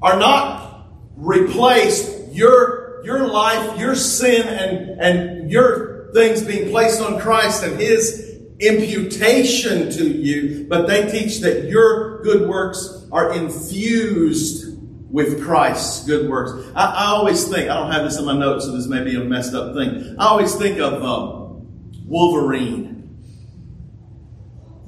[0.00, 0.86] are not
[1.16, 2.32] replaced.
[2.32, 8.38] Your, your life, your sin, and, and your things being placed on Christ and His
[8.60, 14.78] imputation to you, but they teach that your good works are infused
[15.10, 16.70] with Christ's good works.
[16.74, 19.16] I, I always think, I don't have this in my notes, so this may be
[19.16, 20.16] a messed up thing.
[20.18, 21.66] I always think of um,
[22.06, 22.97] Wolverine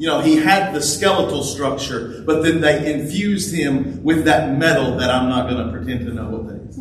[0.00, 4.96] you know, he had the skeletal structure, but then they infused him with that metal
[4.96, 6.78] that I'm not going to pretend to know what that is.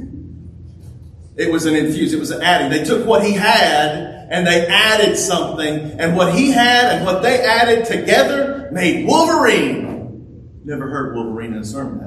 [1.35, 2.69] It was an infuse, it was an adding.
[2.69, 7.21] They took what he had and they added something, and what he had and what
[7.21, 10.61] they added together made Wolverine.
[10.63, 11.99] Never heard Wolverine in a sermon,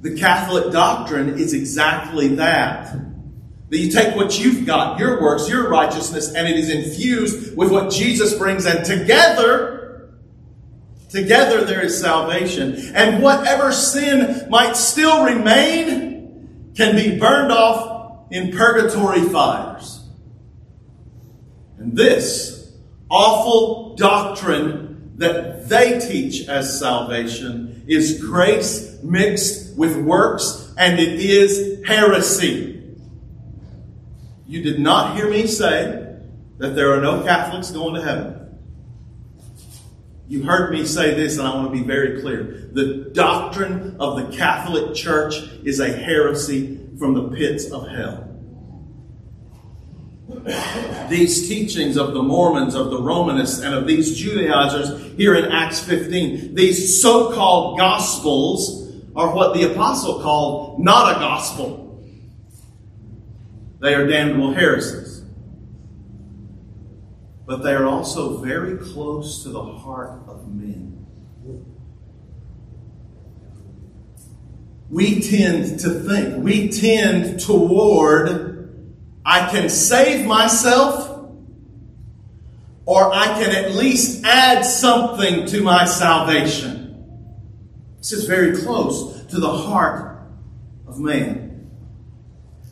[0.00, 2.94] The Catholic doctrine is exactly that.
[3.74, 7.72] That you take what you've got, your works, your righteousness, and it is infused with
[7.72, 10.10] what Jesus brings, and together,
[11.08, 12.76] together there is salvation.
[12.94, 20.06] And whatever sin might still remain can be burned off in purgatory fires.
[21.76, 22.76] And this
[23.10, 31.84] awful doctrine that they teach as salvation is grace mixed with works, and it is
[31.84, 32.73] heresy.
[34.46, 36.16] You did not hear me say
[36.58, 38.40] that there are no Catholics going to heaven.
[40.26, 42.70] You heard me say this, and I want to be very clear.
[42.72, 45.34] The doctrine of the Catholic Church
[45.64, 48.30] is a heresy from the pits of hell.
[51.08, 55.80] These teachings of the Mormons, of the Romanists, and of these Judaizers here in Acts
[55.80, 61.83] 15, these so called gospels are what the apostle called not a gospel.
[63.84, 65.20] They are damnable heresies.
[67.44, 71.04] But they are also very close to the heart of men.
[74.88, 81.28] We tend to think, we tend toward, I can save myself,
[82.86, 87.04] or I can at least add something to my salvation.
[87.98, 90.22] This is very close to the heart
[90.86, 91.70] of man.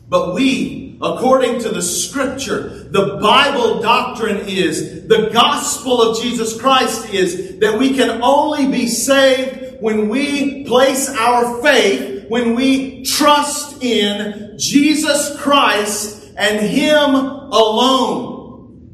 [0.09, 7.13] But we According to the scripture, the Bible doctrine is, the gospel of Jesus Christ
[7.13, 13.83] is that we can only be saved when we place our faith, when we trust
[13.83, 18.93] in Jesus Christ and Him alone.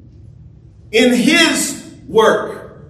[0.92, 2.90] In His work.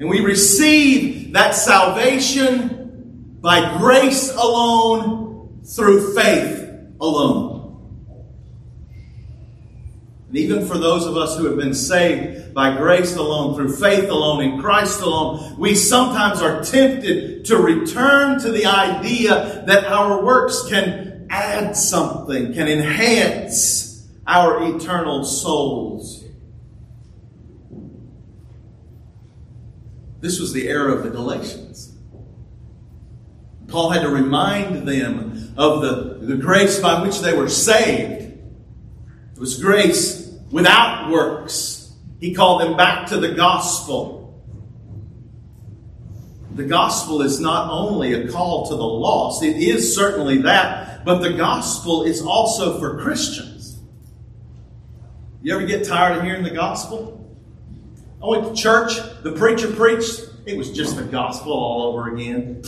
[0.00, 6.57] And we receive that salvation by grace alone through faith
[7.00, 7.58] alone.
[10.28, 14.10] And even for those of us who have been saved by grace alone, through faith
[14.10, 20.22] alone, in Christ alone, we sometimes are tempted to return to the idea that our
[20.22, 26.24] works can add something, can enhance our eternal souls.
[30.20, 31.87] This was the era of the Galatians.
[33.68, 38.22] Paul had to remind them of the, the grace by which they were saved.
[39.34, 41.92] It was grace without works.
[42.18, 44.42] He called them back to the gospel.
[46.54, 51.18] The gospel is not only a call to the lost, it is certainly that, but
[51.20, 53.78] the gospel is also for Christians.
[55.40, 57.14] You ever get tired of hearing the gospel?
[58.20, 62.64] I went to church, the preacher preached, it was just the gospel all over again.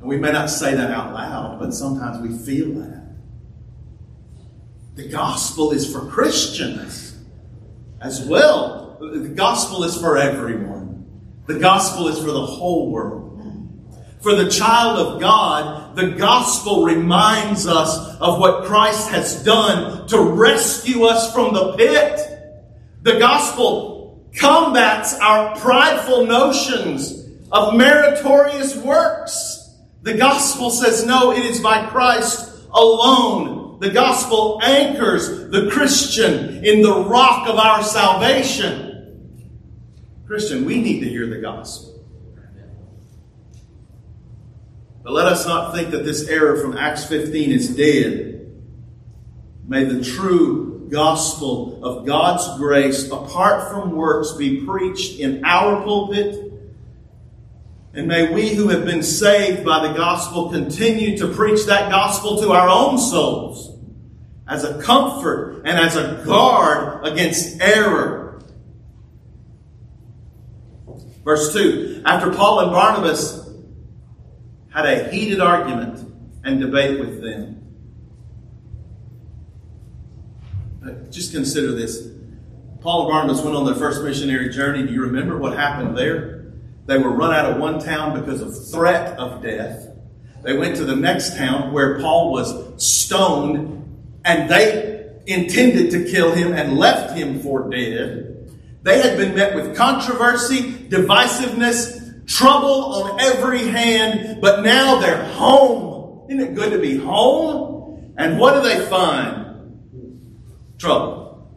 [0.11, 3.13] we may not say that out loud, but sometimes we feel that.
[4.95, 7.17] The gospel is for Christians
[8.01, 8.97] as well.
[8.99, 11.05] The gospel is for everyone.
[11.47, 13.41] The gospel is for the whole world.
[14.19, 20.21] For the child of God, the gospel reminds us of what Christ has done to
[20.21, 22.19] rescue us from the pit.
[23.03, 29.59] The gospel combats our prideful notions of meritorious works.
[30.01, 33.79] The gospel says, no, it is by Christ alone.
[33.79, 39.49] The gospel anchors the Christian in the rock of our salvation.
[40.25, 41.91] Christian, we need to hear the gospel.
[45.03, 48.61] But let us not think that this error from Acts 15 is dead.
[49.67, 56.50] May the true gospel of God's grace, apart from works, be preached in our pulpit.
[57.93, 62.41] And may we who have been saved by the gospel continue to preach that gospel
[62.41, 63.77] to our own souls
[64.47, 68.41] as a comfort and as a guard against error.
[71.23, 73.49] Verse 2 After Paul and Barnabas
[74.73, 76.09] had a heated argument
[76.43, 77.57] and debate with them.
[80.85, 82.07] Uh, just consider this.
[82.79, 84.87] Paul and Barnabas went on their first missionary journey.
[84.87, 86.30] Do you remember what happened there?
[86.85, 89.87] They were run out of one town because of threat of death.
[90.43, 96.33] They went to the next town where Paul was stoned and they intended to kill
[96.33, 98.51] him and left him for dead.
[98.83, 106.25] They had been met with controversy, divisiveness, trouble on every hand, but now they're home.
[106.29, 108.13] Isn't it good to be home?
[108.17, 109.79] And what do they find?
[110.79, 111.47] Trouble.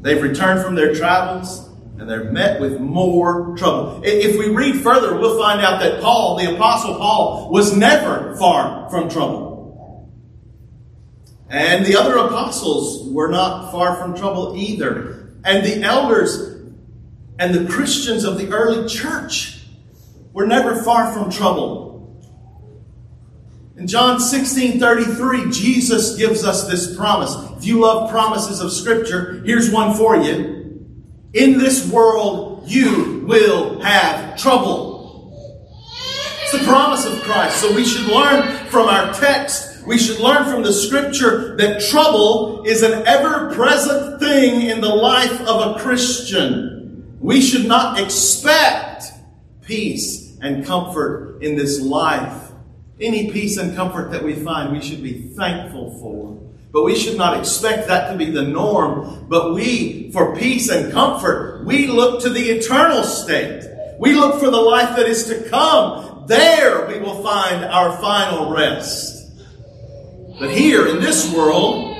[0.00, 1.71] They've returned from their travels
[2.02, 4.00] and they're met with more trouble.
[4.02, 8.90] If we read further, we'll find out that Paul, the Apostle Paul, was never far
[8.90, 10.10] from trouble.
[11.48, 15.32] And the other apostles were not far from trouble either.
[15.44, 16.60] And the elders
[17.38, 19.60] and the Christians of the early church
[20.32, 22.20] were never far from trouble.
[23.76, 27.36] In John 16 33, Jesus gives us this promise.
[27.56, 30.61] If you love promises of Scripture, here's one for you.
[31.34, 35.32] In this world, you will have trouble.
[36.42, 37.56] It's the promise of Christ.
[37.56, 42.64] So we should learn from our text, we should learn from the Scripture that trouble
[42.64, 47.16] is an ever present thing in the life of a Christian.
[47.18, 49.04] We should not expect
[49.62, 52.50] peace and comfort in this life.
[53.00, 56.51] Any peace and comfort that we find, we should be thankful for.
[56.72, 59.26] But we should not expect that to be the norm.
[59.28, 63.68] But we, for peace and comfort, we look to the eternal state.
[63.98, 66.24] We look for the life that is to come.
[66.26, 69.30] There we will find our final rest.
[70.40, 71.94] But here in this world,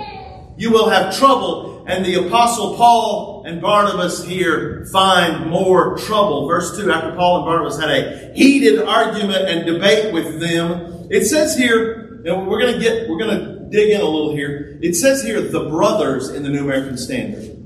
[0.57, 6.47] you will have trouble and the apostle Paul and Barnabas here find more trouble.
[6.47, 11.27] Verse 2, after Paul and Barnabas had a heated argument and debate with them, it
[11.27, 14.79] says here, and we're going to get, we're going to dig in a little here.
[14.81, 17.59] It says here, the brothers in the New American Standard.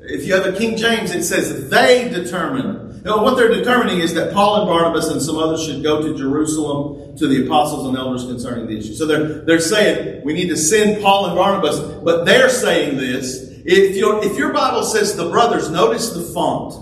[0.00, 4.14] If you have a King James, it says they determined now, what they're determining is
[4.14, 7.96] that Paul and Barnabas and some others should go to Jerusalem to the apostles and
[7.96, 8.94] elders concerning the issue.
[8.94, 13.50] So they're, they're saying we need to send Paul and Barnabas, but they're saying this.
[13.64, 16.74] If your, if your Bible says the brothers, notice the font.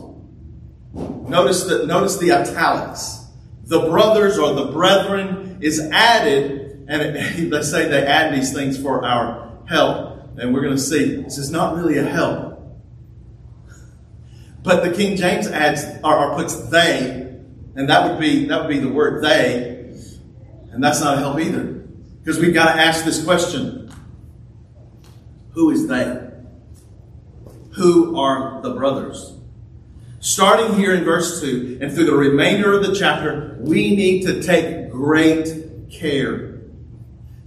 [0.92, 3.24] Notice the, notice the italics.
[3.64, 6.59] The brothers or the brethren is added,
[6.90, 7.16] and
[7.52, 10.08] they say they add these things for our help.
[10.36, 12.48] And we're going to see this is not really a help.
[14.62, 17.10] But the King James adds or, or puts they,
[17.74, 19.94] and that would be that would be the word they,
[20.70, 21.64] and that's not a help either.
[21.64, 23.90] Because we've got to ask this question.
[25.52, 26.28] Who is they?
[27.72, 29.34] Who are the brothers?
[30.20, 34.42] Starting here in verse 2 and through the remainder of the chapter, we need to
[34.42, 36.49] take great care.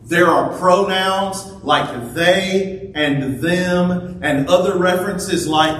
[0.06, 5.78] There are pronouns like they and them and other references like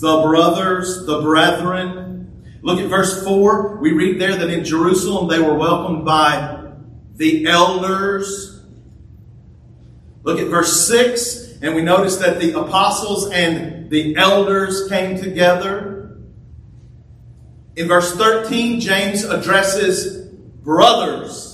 [0.00, 2.60] the brothers, the brethren.
[2.62, 3.76] Look at verse 4.
[3.76, 6.72] We read there that in Jerusalem they were welcomed by
[7.16, 8.60] the elders.
[10.22, 16.18] Look at verse 6, and we notice that the apostles and the elders came together.
[17.76, 20.28] In verse 13, James addresses
[20.62, 21.53] brothers,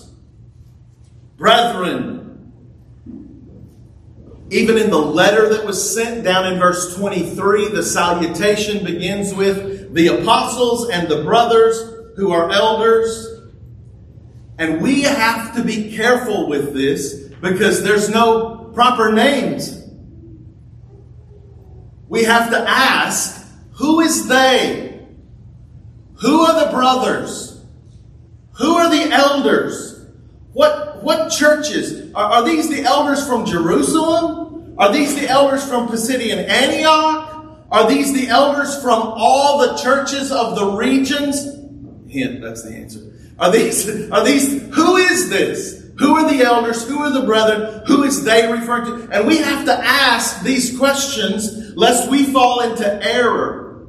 [1.41, 2.53] brethren,
[4.51, 9.95] even in the letter that was sent down in verse 23, the salutation begins with
[9.95, 13.41] the apostles and the brothers who are elders.
[14.59, 19.83] And we have to be careful with this because there's no proper names.
[22.09, 25.07] We have to ask, who is they?
[26.17, 27.65] Who are the brothers?
[28.59, 30.05] Who are the elders?
[30.53, 32.13] What, what churches?
[32.15, 34.75] Are, are these the elders from Jerusalem?
[34.79, 37.31] Are these the elders from Pisidian Antioch?
[37.71, 41.45] Are these the elders from all the churches of the regions?
[42.09, 43.13] Hint, that's the answer.
[43.39, 45.81] Are these, are these, who is this?
[45.99, 46.89] Who are the elders?
[46.89, 47.83] Who are the brethren?
[47.87, 49.09] Who is they referring to?
[49.13, 53.87] And we have to ask these questions lest we fall into error.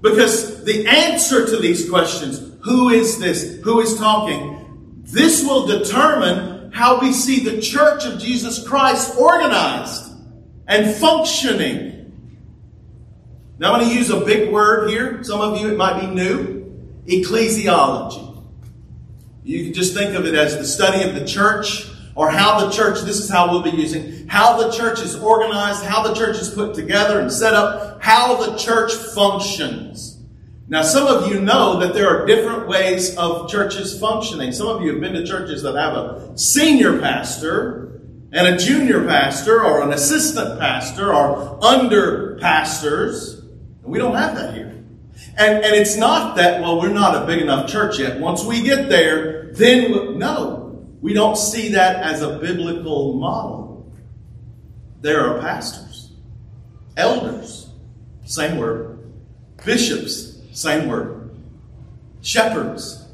[0.00, 3.60] Because the answer to these questions, who is this?
[3.62, 4.61] Who is talking?
[5.12, 10.10] This will determine how we see the church of Jesus Christ organized
[10.66, 11.92] and functioning.
[13.58, 15.22] Now I'm going to use a big word here.
[15.22, 16.62] Some of you, it might be new.
[17.06, 18.42] Ecclesiology.
[19.44, 22.70] You can just think of it as the study of the church or how the
[22.72, 26.38] church, this is how we'll be using, how the church is organized, how the church
[26.38, 30.11] is put together and set up, how the church functions.
[30.68, 34.52] Now, some of you know that there are different ways of churches functioning.
[34.52, 38.00] Some of you have been to churches that have a senior pastor
[38.32, 43.42] and a junior pastor or an assistant pastor or under pastors.
[43.82, 44.72] We don't have that here.
[45.36, 48.20] And, and it's not that, well, we're not a big enough church yet.
[48.20, 53.92] Once we get there, then, we'll, no, we don't see that as a biblical model.
[55.00, 56.12] There are pastors,
[56.96, 57.68] elders,
[58.24, 59.12] same word,
[59.64, 61.30] bishops, same word,
[62.20, 63.06] shepherds.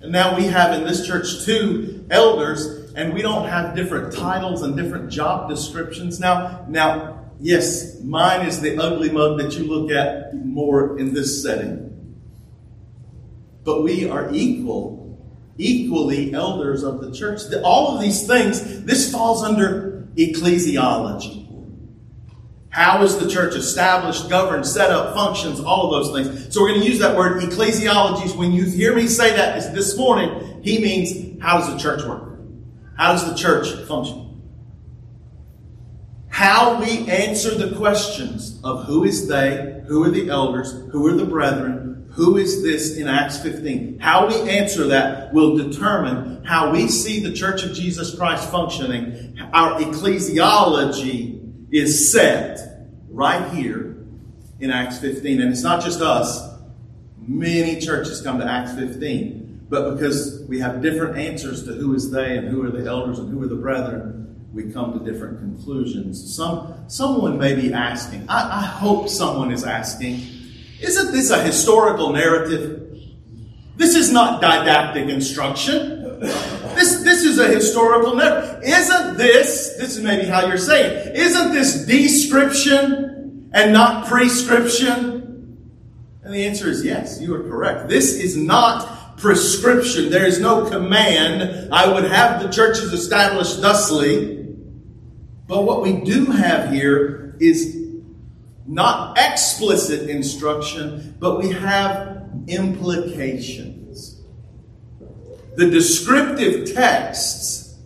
[0.00, 4.62] And now we have in this church two elders, and we don't have different titles
[4.62, 6.20] and different job descriptions.
[6.20, 11.42] Now, now Yes, mine is the ugly mug that you look at more in this
[11.42, 12.16] setting.
[13.62, 15.18] But we are equal,
[15.58, 17.42] equally elders of the church.
[17.62, 21.45] All of these things, this falls under ecclesiology.
[22.76, 26.54] How is the church established, governed, set up, functions, all of those things.
[26.54, 28.36] So we're going to use that word ecclesiology.
[28.36, 32.38] When you hear me say that this morning, he means how does the church work?
[32.96, 34.26] How does the church function?
[36.36, 41.14] how we answer the questions of who is they, who are the elders, who are
[41.14, 43.98] the brethren, who is this in Acts 15.
[44.00, 49.34] How we answer that will determine how we see the Church of Jesus Christ functioning.
[49.54, 51.40] Our ecclesiology
[51.72, 52.60] is set
[53.16, 53.96] right here
[54.60, 55.40] in Acts 15.
[55.40, 56.54] And it's not just us.
[57.18, 59.66] Many churches come to Acts 15.
[59.68, 63.18] But because we have different answers to who is they and who are the elders
[63.18, 66.34] and who are the brethren, we come to different conclusions.
[66.34, 70.20] Some, someone may be asking, I, I hope someone is asking,
[70.80, 72.82] isn't this a historical narrative?
[73.76, 76.20] This is not didactic instruction.
[76.76, 78.62] This, this is a historical narrative.
[78.62, 85.58] Isn't this, this is maybe how you're saying, isn't this description and not prescription?
[86.22, 87.88] And the answer is yes, you are correct.
[87.88, 90.10] This is not prescription.
[90.10, 91.72] There is no command.
[91.72, 94.54] I would have the churches established thusly.
[95.46, 97.76] But what we do have here is
[98.66, 103.75] not explicit instruction, but we have implications.
[105.56, 107.78] The descriptive texts,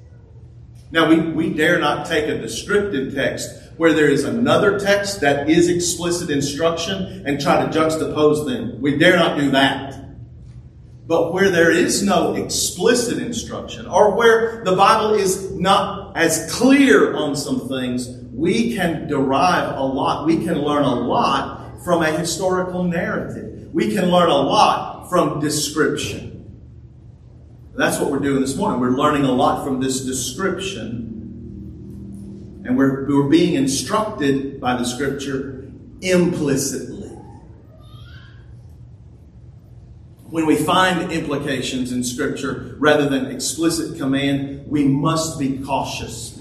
[0.90, 5.48] now we, we dare not take a descriptive text where there is another text that
[5.48, 8.80] is explicit instruction and try to juxtapose them.
[8.80, 10.04] We dare not do that.
[11.06, 17.14] But where there is no explicit instruction, or where the Bible is not as clear
[17.14, 20.26] on some things, we can derive a lot.
[20.26, 23.72] We can learn a lot from a historical narrative.
[23.72, 26.29] We can learn a lot from description.
[27.74, 28.80] That's what we're doing this morning.
[28.80, 31.06] We're learning a lot from this description.
[32.64, 37.08] And we're, we're being instructed by the scripture implicitly.
[40.30, 46.40] When we find implications in Scripture rather than explicit command, we must be cautious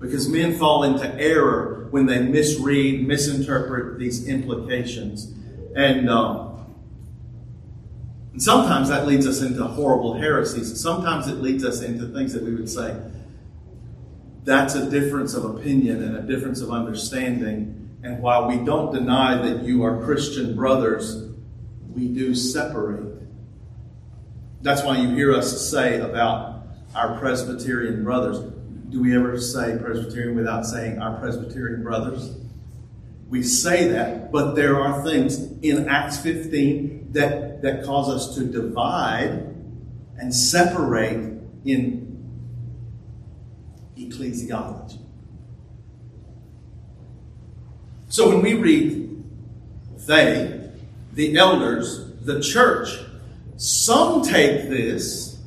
[0.00, 5.32] because men fall into error when they misread, misinterpret these implications.
[5.76, 6.53] And, um,
[8.34, 10.80] and sometimes that leads us into horrible heresies.
[10.80, 13.00] Sometimes it leads us into things that we would say,
[14.42, 17.96] that's a difference of opinion and a difference of understanding.
[18.02, 21.28] And while we don't deny that you are Christian brothers,
[21.94, 23.22] we do separate.
[24.62, 28.40] That's why you hear us say about our Presbyterian brothers.
[28.90, 32.36] Do we ever say Presbyterian without saying our Presbyterian brothers?
[33.28, 38.44] We say that, but there are things in Acts 15 that, that cause us to
[38.44, 39.30] divide
[40.18, 42.04] and separate in
[43.96, 45.00] ecclesiology.
[48.08, 49.24] So when we read
[50.06, 50.60] they,
[51.14, 52.98] the elders, the church.
[53.56, 55.38] Some take this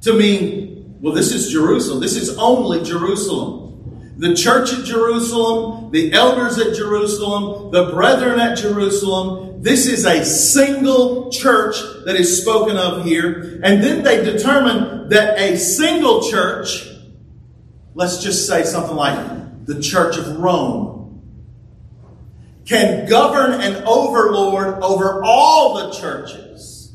[0.00, 2.00] to mean, well, this is Jerusalem.
[2.00, 4.14] This is only Jerusalem.
[4.18, 9.45] the church at Jerusalem, the elders at Jerusalem, the brethren at Jerusalem.
[9.58, 13.60] This is a single church that is spoken of here.
[13.62, 16.88] And then they determine that a single church,
[17.94, 21.22] let's just say something like the Church of Rome,
[22.66, 26.94] can govern and overlord over all the churches.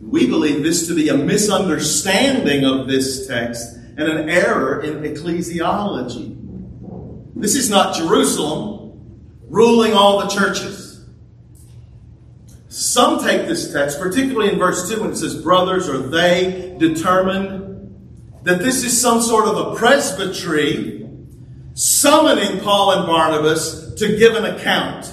[0.00, 6.36] We believe this to be a misunderstanding of this text and an error in ecclesiology.
[7.34, 8.78] This is not Jerusalem
[9.48, 10.87] ruling all the churches.
[12.78, 17.92] Some take this text, particularly in verse 2 when it says, Brothers, or they determined
[18.44, 21.10] that this is some sort of a presbytery
[21.74, 25.12] summoning Paul and Barnabas to give an account.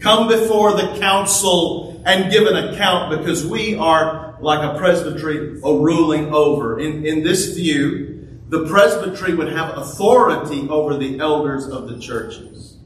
[0.00, 5.74] Come before the council and give an account because we are like a presbytery a
[5.74, 6.80] ruling over.
[6.80, 12.78] In, in this view, the presbytery would have authority over the elders of the churches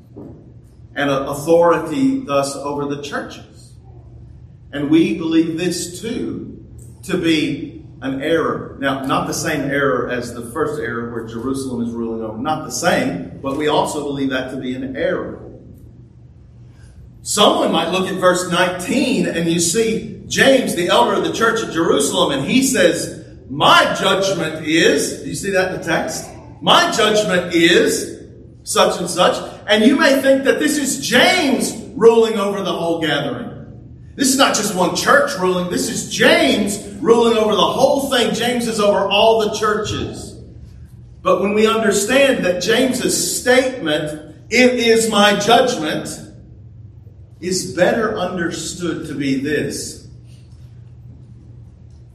[0.96, 3.47] and authority thus over the churches.
[4.72, 6.64] And we believe this too
[7.04, 8.76] to be an error.
[8.80, 12.38] Now, not the same error as the first error where Jerusalem is ruling over.
[12.38, 15.44] Not the same, but we also believe that to be an error.
[17.22, 21.62] Someone might look at verse 19 and you see James, the elder of the church
[21.62, 26.28] at Jerusalem, and he says, My judgment is, do you see that in the text?
[26.60, 28.18] My judgment is
[28.62, 29.36] such and such.
[29.66, 33.57] And you may think that this is James ruling over the whole gathering.
[34.18, 38.34] This is not just one church ruling, this is James ruling over the whole thing.
[38.34, 40.34] James is over all the churches.
[41.22, 46.08] But when we understand that James's statement, it is my judgment,
[47.38, 50.08] is better understood to be this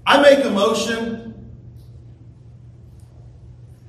[0.05, 1.21] I make a motion.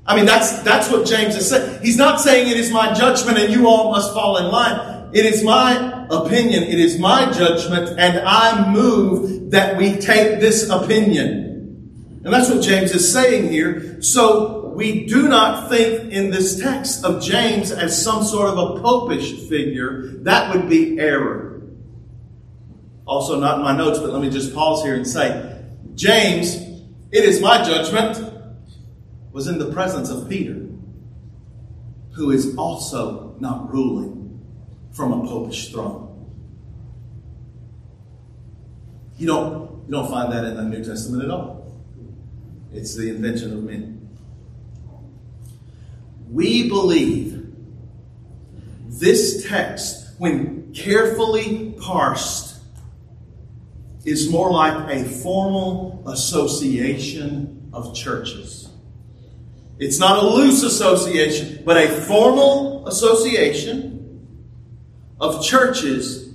[0.07, 1.83] I mean, that's, that's what James is saying.
[1.83, 5.11] He's not saying it is my judgment and you all must fall in line.
[5.13, 6.63] It is my opinion.
[6.65, 12.21] It is my judgment and I move that we take this opinion.
[12.25, 14.01] And that's what James is saying here.
[14.03, 18.81] So we do not think in this text of James as some sort of a
[18.81, 20.09] popish figure.
[20.23, 21.63] That would be error.
[23.07, 25.63] Also not in my notes, but let me just pause here and say,
[25.95, 26.57] James,
[27.13, 28.33] it is my judgment,
[29.31, 30.67] was in the presence of Peter,
[32.13, 34.24] who is also not ruling
[34.95, 36.11] from a popish throne.
[39.19, 41.73] You don't, you don't find that in the New Testament at all.
[42.73, 44.09] It's the invention of men.
[46.31, 47.55] We believe
[48.87, 52.61] this text, when carefully parsed,
[54.05, 58.69] is more like a formal association of churches.
[59.79, 63.94] It's not a loose association, but a formal association
[65.21, 66.35] of churches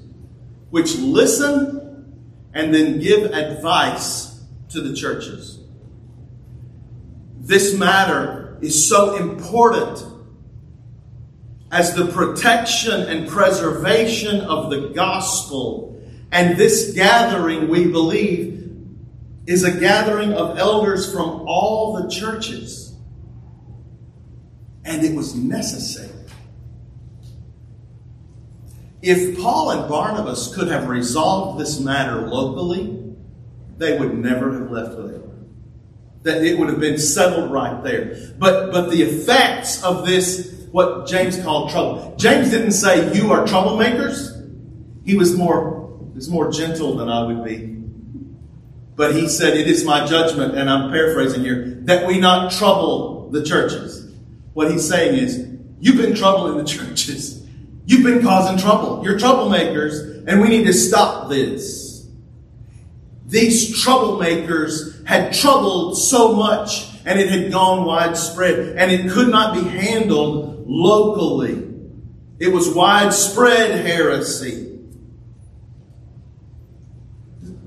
[0.69, 2.21] which listen
[2.53, 5.59] and then give advice to the churches.
[7.39, 10.05] This matter is so important
[11.71, 15.89] as the protection and preservation of the gospel
[16.31, 18.71] and this gathering, we believe,
[19.47, 22.93] is a gathering of elders from all the churches.
[24.85, 26.08] And it was necessary.
[29.01, 33.15] If Paul and Barnabas could have resolved this matter locally,
[33.77, 35.21] they would never have left there.
[36.23, 38.33] That it would have been settled right there.
[38.37, 42.15] But but the effects of this, what James called trouble.
[42.17, 44.35] James didn't say you are troublemakers.
[45.05, 45.79] He was more
[46.15, 47.79] is more gentle than I would be.
[48.95, 53.29] But he said, It is my judgment, and I'm paraphrasing here, that we not trouble
[53.29, 54.13] the churches.
[54.53, 55.47] What he's saying is,
[55.79, 57.38] You've been troubling the churches.
[57.89, 59.01] You've been causing trouble.
[59.03, 62.05] You're troublemakers, and we need to stop this.
[63.25, 69.55] These troublemakers had troubled so much, and it had gone widespread, and it could not
[69.55, 71.67] be handled locally.
[72.37, 74.69] It was widespread heresy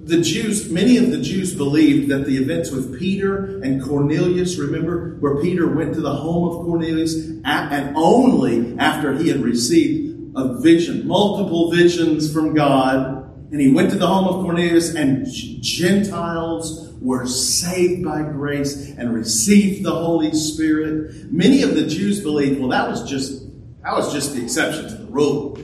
[0.05, 5.17] the Jews, many of the Jews believed that the events with Peter and Cornelius, remember,
[5.21, 10.61] where Peter went to the home of Cornelius, and only after he had received a
[10.61, 13.19] vision, multiple visions from God,
[13.51, 15.27] and he went to the home of Cornelius, and
[15.61, 21.31] Gentiles were saved by grace and received the Holy Spirit.
[21.33, 23.43] Many of the Jews believed, well, that was just
[23.83, 25.59] that was just the exception to the rule.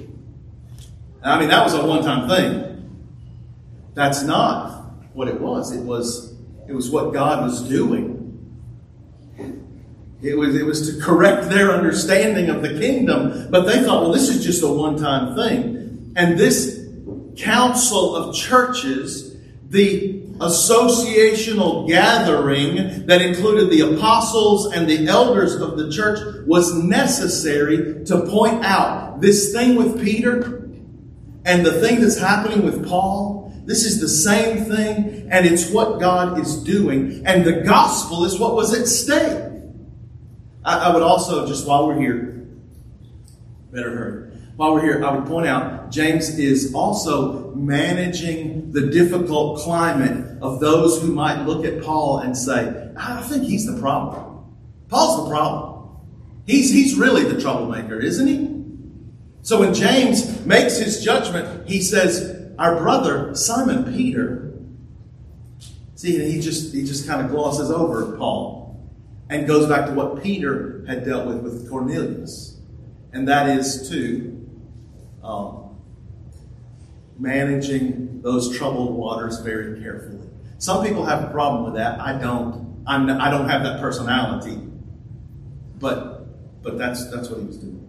[1.22, 2.90] I mean, that was a one-time thing.
[3.94, 5.74] That's not what it was.
[5.74, 6.34] It was,
[6.68, 8.17] it was what God was doing.
[10.20, 14.12] It was, it was to correct their understanding of the kingdom, but they thought, well,
[14.12, 16.12] this is just a one time thing.
[16.16, 16.86] And this
[17.36, 19.36] council of churches,
[19.68, 28.04] the associational gathering that included the apostles and the elders of the church, was necessary
[28.04, 30.68] to point out this thing with Peter
[31.44, 33.38] and the thing that's happening with Paul
[33.68, 37.22] this is the same thing, and it's what God is doing.
[37.26, 39.47] And the gospel is what was at stake.
[40.68, 42.46] I, I would also, just while we're here,
[43.72, 44.30] better hurry.
[44.56, 50.60] While we're here, I would point out James is also managing the difficult climate of
[50.60, 54.44] those who might look at Paul and say, ah, I think he's the problem.
[54.88, 55.96] Paul's the problem.
[56.46, 58.54] He's, he's really the troublemaker, isn't he?
[59.40, 64.52] So when James makes his judgment, he says, our brother Simon Peter,
[65.94, 68.57] see, he just he just kind of glosses over Paul
[69.30, 72.58] and goes back to what Peter had dealt with with Cornelius,
[73.12, 74.34] and that is to
[75.22, 75.76] um,
[77.18, 80.28] managing those troubled waters very carefully.
[80.58, 82.00] Some people have a problem with that.
[82.00, 82.82] I don't.
[82.86, 84.58] I'm, I don't have that personality,
[85.78, 87.84] but but that's that's what he was doing.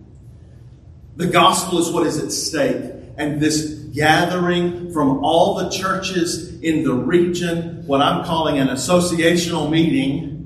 [1.15, 6.83] The gospel is what is at stake, and this gathering from all the churches in
[6.83, 10.38] the region, what I'm calling an associational meeting,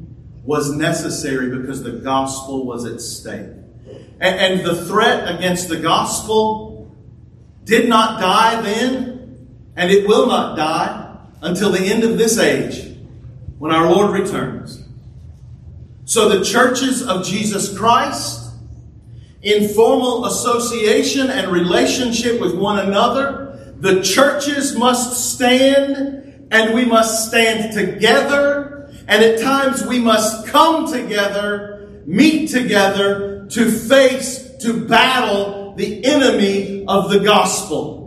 [0.44, 3.50] was necessary because the gospel was at stake.
[4.20, 6.92] And, and the threat against the gospel
[7.64, 12.98] did not die then, and it will not die until the end of this age
[13.58, 14.84] when our Lord returns.
[16.06, 18.44] So the churches of Jesus Christ
[19.44, 23.74] in formal association and relationship with one another.
[23.78, 28.73] The churches must stand and we must stand together.
[29.08, 36.86] And at times we must come together, meet together to face, to battle the enemy
[36.88, 38.02] of the gospel.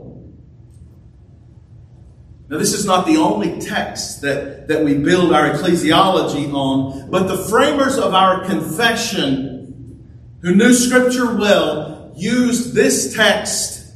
[2.48, 7.26] Now, this is not the only text that, that we build our ecclesiology on, but
[7.26, 9.56] the framers of our confession
[10.46, 13.92] who knew Scripture well, used this text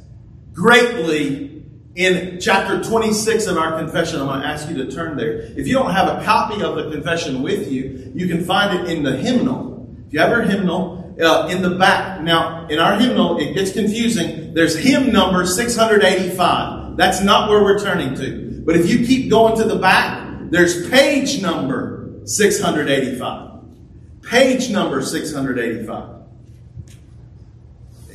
[0.52, 1.49] greatly
[1.94, 4.20] in chapter 26 of our confession.
[4.20, 5.40] I'm going to ask you to turn there.
[5.40, 8.90] If you don't have a copy of the confession with you, you can find it
[8.90, 9.88] in the hymnal.
[10.06, 12.22] If you have your hymnal, uh, in the back.
[12.22, 14.54] Now, in our hymnal, it gets confusing.
[14.54, 16.96] There's hymn number 685.
[16.96, 18.62] That's not where we're turning to.
[18.64, 23.60] But if you keep going to the back, there's page number 685.
[24.22, 26.16] Page number 685.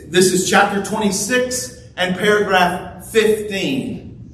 [0.08, 4.30] This is chapter 26 and paragraph 15.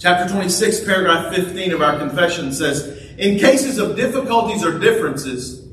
[0.00, 5.68] Chapter 26, paragraph 15 of our confession says In cases of difficulties or differences,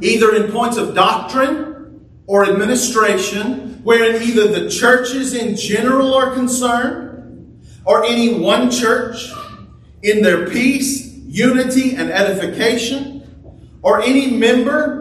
[0.00, 7.60] either in points of doctrine or administration, wherein either the churches in general are concerned,
[7.84, 9.32] or any one church
[10.04, 13.50] in their peace unity and edification,
[13.82, 14.99] or any member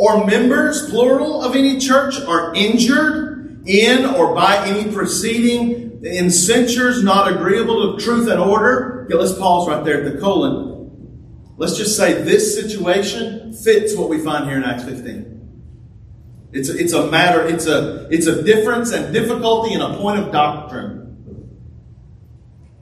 [0.00, 7.04] or members, plural, of any church are injured in or by any proceeding in censures
[7.04, 9.04] not agreeable to truth and order.
[9.04, 11.52] Okay, let's pause right there at the colon.
[11.58, 16.48] Let's just say this situation fits what we find here in Acts 15.
[16.52, 20.18] It's a, it's a matter, it's a, it's a difference and difficulty in a point
[20.18, 20.99] of doctrine.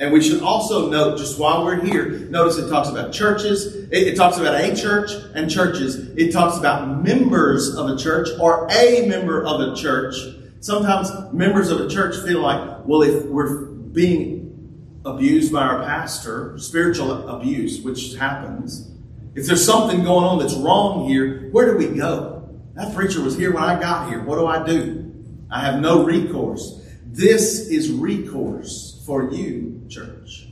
[0.01, 4.09] And we should also note, just while we're here, notice it talks about churches, it,
[4.09, 5.97] it, talks about a church and churches.
[6.17, 10.15] It talks about members of a church or a member of a church.
[10.61, 16.57] Sometimes members of a church feel like, well, if we're being abused by our pastor,
[16.59, 18.93] spiritual abuse, which happens,
[19.35, 22.49] if there's something going on that's wrong here, where do we go?
[22.75, 24.23] That preacher was here when I got here.
[24.23, 25.13] What do I do?
[25.51, 26.87] I have no recourse.
[27.05, 30.49] This is recourse for you church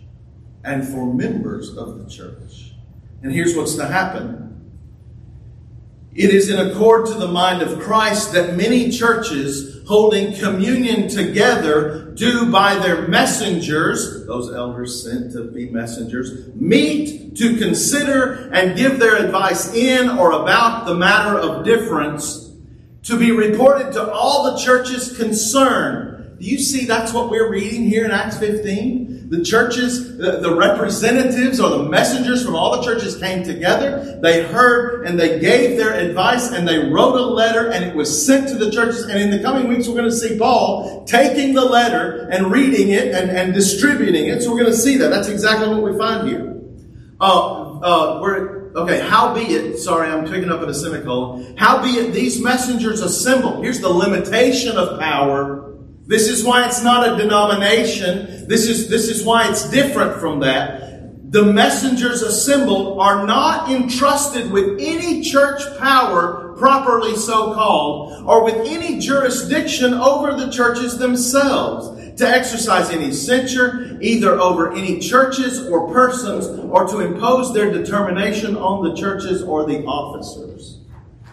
[0.64, 2.72] and for members of the church.
[3.22, 4.46] And here's what's to happen.
[6.14, 12.10] It is in accord to the mind of Christ that many churches holding communion together
[12.16, 18.98] do by their messengers, those elders sent to be messengers, meet to consider and give
[18.98, 22.50] their advice in or about the matter of difference
[23.02, 27.84] to be reported to all the churches concerned Do you see that's what we're reading
[27.84, 29.15] here in Acts 15?
[29.28, 34.20] The churches, the, the, representatives or the messengers from all the churches came together.
[34.22, 38.24] They heard and they gave their advice and they wrote a letter and it was
[38.24, 39.02] sent to the churches.
[39.02, 42.90] And in the coming weeks, we're going to see Paul taking the letter and reading
[42.90, 44.42] it and, and distributing it.
[44.42, 45.08] So we're going to see that.
[45.08, 46.62] That's exactly what we find here.
[47.20, 51.56] Uh, uh, we're, okay, how be it, sorry, I'm picking up at a semicolon.
[51.56, 53.60] How be it these messengers assemble.
[53.60, 55.65] Here's the limitation of power
[56.06, 58.46] this is why it's not a denomination.
[58.48, 61.32] This is, this is why it's different from that.
[61.32, 68.54] The messengers assembled are not entrusted with any church power, properly so called, or with
[68.68, 75.92] any jurisdiction over the churches themselves to exercise any censure, either over any churches or
[75.92, 80.75] persons, or to impose their determination on the churches or the officers.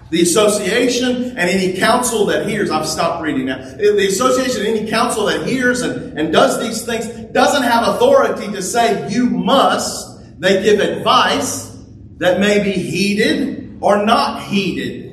[0.09, 3.57] The association and any council that hears, I've stopped reading now.
[3.57, 8.51] The association and any council that hears and, and does these things doesn't have authority
[8.51, 10.39] to say you must.
[10.39, 11.75] They give advice
[12.17, 15.03] that may be heeded or not heeded.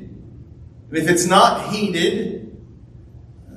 [0.93, 2.41] If it's not heeded,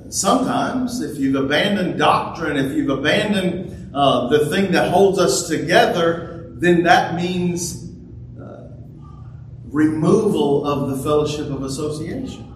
[0.08, 6.52] sometimes if you've abandoned doctrine, if you've abandoned uh, the thing that holds us together,
[6.54, 7.83] then that means
[9.74, 12.48] removal of the fellowship of association.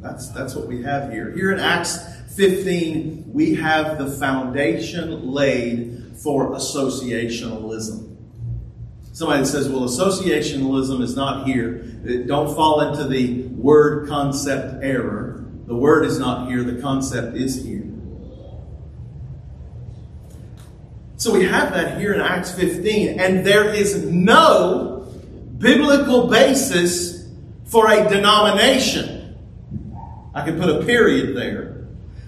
[0.00, 1.32] That's, that's what we have here.
[1.32, 1.98] Here in Acts
[2.36, 8.16] 15, we have the foundation laid for associationalism.
[9.12, 11.84] Somebody says, well, associationalism is not here.
[12.08, 15.44] Uh, don't fall into the word concept error.
[15.66, 17.88] The word is not here, the concept is here.
[21.16, 24.89] So we have that here in Acts 15, and there is no
[25.60, 27.28] biblical basis
[27.66, 29.38] for a denomination.
[30.34, 31.86] I can put a period there.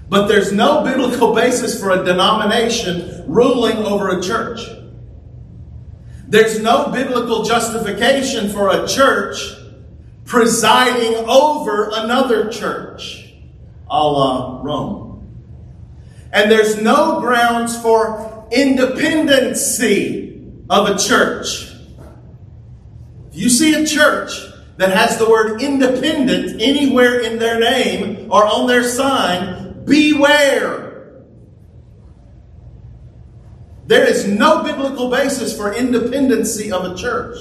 [0.08, 4.60] But there's no biblical basis for a denomination ruling over a church.
[6.28, 9.54] There's no biblical justification for a church
[10.26, 13.32] presiding over another church,
[13.90, 15.26] a la Rome.
[16.32, 21.71] And there's no grounds for independency of a church.
[23.32, 24.30] If you see a church
[24.76, 31.22] that has the word independent anywhere in their name or on their sign, beware.
[33.86, 37.38] There is no biblical basis for independency of a church.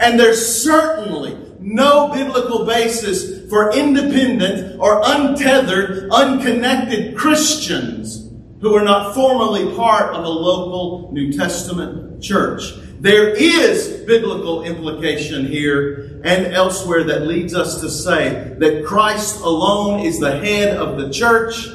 [0.00, 8.30] And there's certainly no biblical basis for independent or untethered, unconnected Christians
[8.62, 12.72] who are not formally part of a local New Testament church.
[13.00, 20.00] There is biblical implication here and elsewhere that leads us to say that Christ alone
[20.00, 21.68] is the head of the church,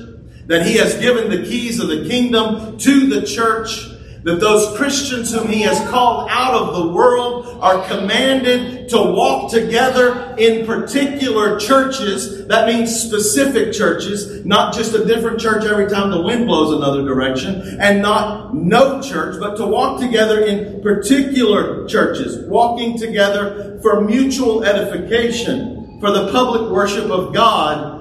[0.47, 3.90] that he has given the keys of the kingdom to the church,
[4.23, 9.51] that those Christians whom he has called out of the world are commanded to walk
[9.51, 12.45] together in particular churches.
[12.47, 17.03] That means specific churches, not just a different church every time the wind blows another
[17.03, 24.01] direction, and not no church, but to walk together in particular churches, walking together for
[24.01, 28.00] mutual edification, for the public worship of God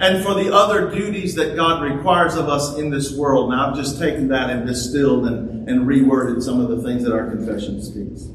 [0.00, 3.50] and for the other duties that God requires of us in this world.
[3.50, 7.12] Now, I've just taken that and distilled and, and reworded some of the things that
[7.12, 8.26] our confession speaks.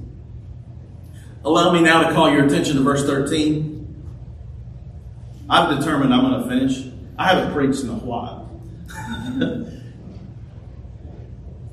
[1.43, 3.81] Allow me now to call your attention to verse 13.
[5.49, 6.87] I've determined I'm going to finish.
[7.17, 8.43] I haven't preached in a while.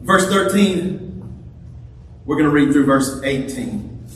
[0.01, 1.45] verse 13,
[2.25, 4.07] we're going to read through verse 18.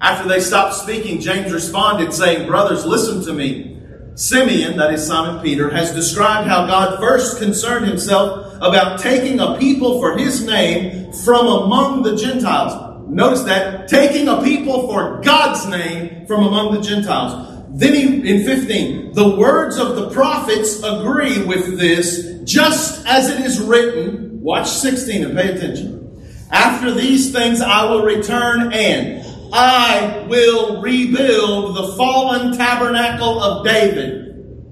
[0.00, 3.75] After they stopped speaking, James responded, saying, Brothers, listen to me.
[4.16, 9.58] Simeon, that is Simon Peter, has described how God first concerned himself about taking a
[9.58, 13.04] people for his name from among the Gentiles.
[13.10, 17.62] Notice that, taking a people for God's name from among the Gentiles.
[17.78, 23.40] Then he, in 15, the words of the prophets agree with this, just as it
[23.40, 24.40] is written.
[24.40, 26.26] Watch 16 and pay attention.
[26.50, 34.66] After these things I will return and I will rebuild the fallen tabernacle of David.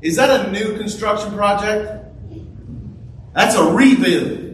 [0.00, 2.04] Is that a new construction project?
[3.34, 4.46] That's a rebuild.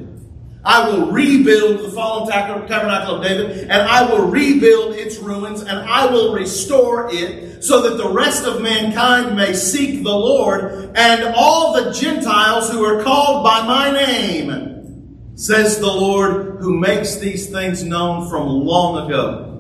[0.65, 5.79] I will rebuild the fallen tabernacle of David, and I will rebuild its ruins, and
[5.79, 11.35] I will restore it, so that the rest of mankind may seek the Lord, and
[11.37, 17.51] all the Gentiles who are called by my name, says the Lord, who makes these
[17.51, 19.54] things known from long ago.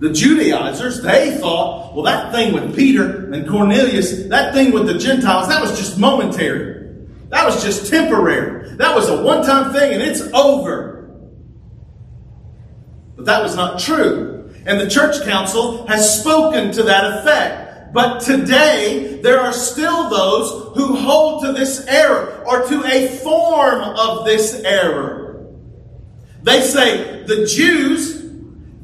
[0.00, 4.96] The Judaizers, they thought, well, that thing with Peter and Cornelius, that thing with the
[4.98, 6.80] Gentiles, that was just momentary.
[7.28, 8.76] That was just temporary.
[8.76, 11.10] That was a one time thing and it's over.
[13.14, 14.52] But that was not true.
[14.64, 17.92] And the church council has spoken to that effect.
[17.92, 23.82] But today, there are still those who hold to this error or to a form
[23.82, 25.46] of this error.
[26.42, 28.19] They say the Jews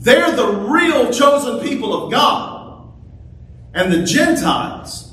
[0.06, 2.92] they're the real chosen people of God.
[3.74, 5.12] And the Gentiles,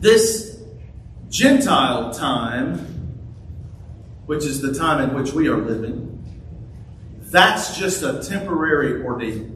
[0.00, 0.60] this
[1.28, 2.78] Gentile time,
[4.26, 6.08] which is the time in which we are living,
[7.20, 9.48] that's just a temporary ordeal.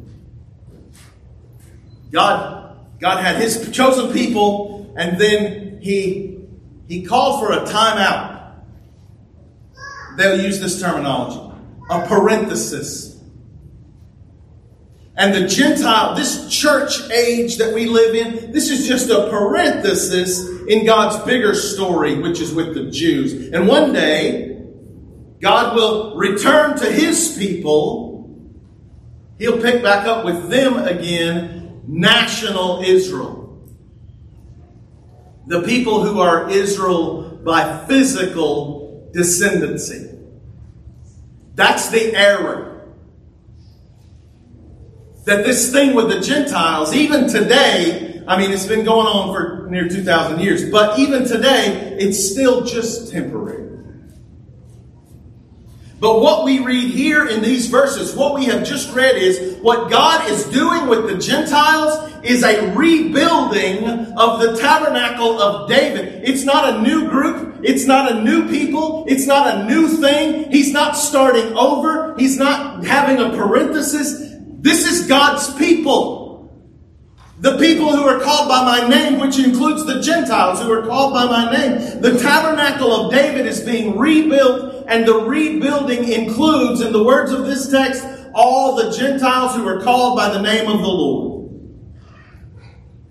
[2.12, 6.38] God, God had his chosen people, and then he,
[6.86, 8.52] he called for a timeout.
[10.16, 11.42] They'll use this terminology
[11.90, 13.15] a parenthesis
[15.16, 20.46] and the Gentile, this church age that we live in, this is just a parenthesis
[20.68, 23.52] in God's bigger story, which is with the Jews.
[23.54, 24.62] And one day,
[25.40, 28.30] God will return to his people.
[29.38, 33.66] He'll pick back up with them again, national Israel.
[35.46, 40.12] The people who are Israel by physical descendancy.
[41.54, 42.75] That's the error
[45.26, 49.68] that this thing with the Gentiles, even today, I mean, it's been going on for
[49.68, 53.64] near 2,000 years, but even today, it's still just temporary.
[55.98, 59.90] But what we read here in these verses, what we have just read is what
[59.90, 63.84] God is doing with the Gentiles is a rebuilding
[64.16, 66.22] of the tabernacle of David.
[66.22, 67.60] It's not a new group.
[67.64, 69.06] It's not a new people.
[69.08, 70.52] It's not a new thing.
[70.52, 72.14] He's not starting over.
[72.16, 74.25] He's not having a parenthesis.
[74.66, 76.50] This is God's people.
[77.38, 81.12] The people who are called by my name, which includes the Gentiles who are called
[81.12, 82.00] by my name.
[82.00, 87.46] The tabernacle of David is being rebuilt, and the rebuilding includes, in the words of
[87.46, 91.52] this text, all the Gentiles who are called by the name of the Lord.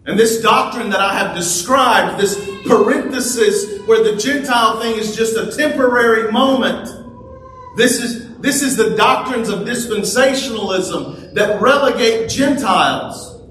[0.08, 2.36] And this doctrine that I have described, this
[2.68, 6.90] parenthesis where the Gentile thing is just a temporary moment,
[7.78, 13.42] this is this is the doctrines of dispensationalism that relegate Gentiles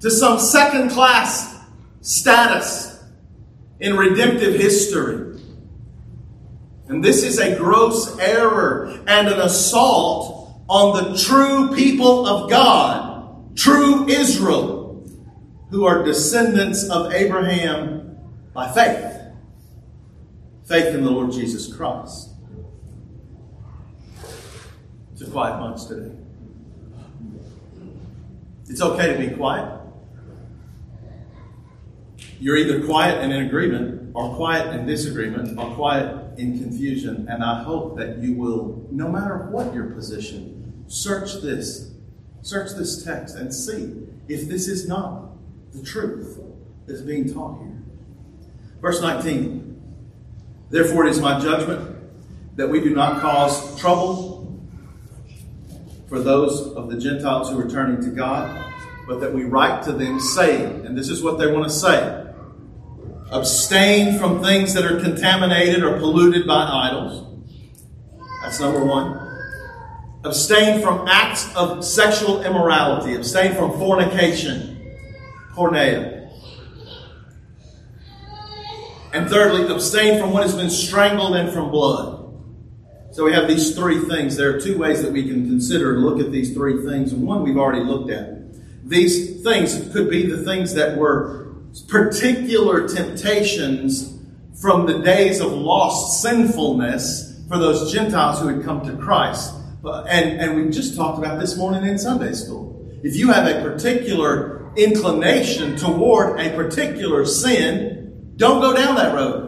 [0.00, 1.58] to some second class
[2.00, 3.02] status
[3.80, 5.40] in redemptive history.
[6.88, 13.56] And this is a gross error and an assault on the true people of God,
[13.56, 15.06] true Israel,
[15.70, 18.18] who are descendants of Abraham
[18.54, 19.16] by faith.
[20.66, 22.27] Faith in the Lord Jesus Christ.
[25.18, 26.14] It's a quiet month today.
[28.68, 29.80] It's okay to be quiet.
[32.38, 37.26] You're either quiet and in agreement, or quiet in disagreement, or quiet in confusion.
[37.28, 41.90] And I hope that you will, no matter what your position, search this,
[42.42, 43.96] search this text and see
[44.28, 45.30] if this is not
[45.72, 46.38] the truth
[46.86, 47.82] that is being taught here.
[48.80, 49.64] Verse 19
[50.70, 51.96] Therefore, it is my judgment
[52.54, 54.37] that we do not cause trouble
[56.08, 58.64] for those of the Gentiles who are turning to God,
[59.06, 62.24] but that we write to them saying, and this is what they want to say
[63.30, 67.24] abstain from things that are contaminated or polluted by idols.
[68.42, 69.24] That's number one.
[70.24, 73.14] Abstain from acts of sexual immorality.
[73.14, 74.94] Abstain from fornication.
[75.52, 76.30] Porneia.
[79.12, 82.17] And thirdly, abstain from what has been strangled and from blood.
[83.18, 84.36] So we have these three things.
[84.36, 87.12] There are two ways that we can consider and look at these three things.
[87.12, 88.88] And one we've already looked at.
[88.88, 91.56] These things could be the things that were
[91.88, 94.16] particular temptations
[94.62, 99.52] from the days of lost sinfulness for those Gentiles who had come to Christ.
[99.84, 102.88] And, and we just talked about this morning in Sunday school.
[103.02, 109.47] If you have a particular inclination toward a particular sin, don't go down that road.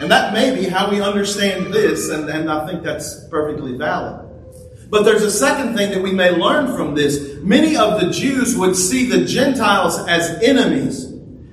[0.00, 4.28] And that may be how we understand this, and, and I think that's perfectly valid.
[4.90, 7.36] But there's a second thing that we may learn from this.
[7.42, 11.12] Many of the Jews would see the Gentiles as enemies.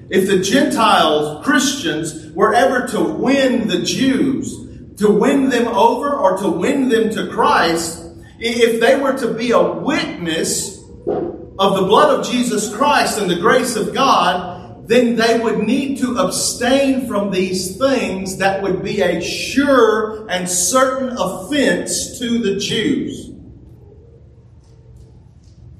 [0.09, 4.55] If the Gentiles, Christians, were ever to win the Jews,
[4.97, 8.05] to win them over or to win them to Christ,
[8.39, 13.39] if they were to be a witness of the blood of Jesus Christ and the
[13.39, 14.54] grace of God,
[14.87, 20.47] then they would need to abstain from these things that would be a sure and
[20.49, 23.31] certain offense to the Jews.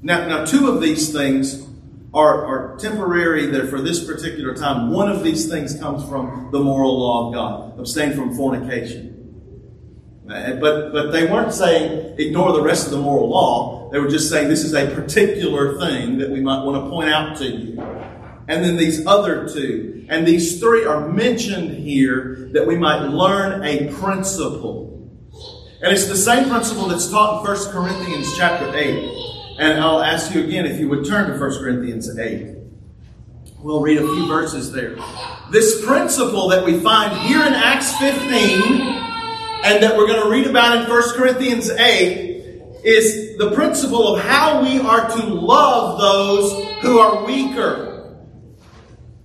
[0.02, 1.66] Now, now two of these things
[2.12, 4.90] are, are temporary, they're for this particular time.
[4.90, 9.12] One of these things comes from the moral law of God abstain from fornication.
[10.28, 13.90] Uh, But, but they weren't saying ignore the rest of the moral law.
[13.92, 17.10] They were just saying this is a particular thing that we might want to point
[17.10, 17.95] out to you.
[18.48, 20.06] And then these other two.
[20.08, 25.10] And these three are mentioned here that we might learn a principle.
[25.82, 29.58] And it's the same principle that's taught in 1 Corinthians chapter 8.
[29.58, 32.56] And I'll ask you again if you would turn to 1 Corinthians 8.
[33.58, 34.96] We'll read a few verses there.
[35.50, 38.16] This principle that we find here in Acts 15
[39.64, 42.26] and that we're going to read about in 1 Corinthians 8
[42.84, 47.85] is the principle of how we are to love those who are weaker.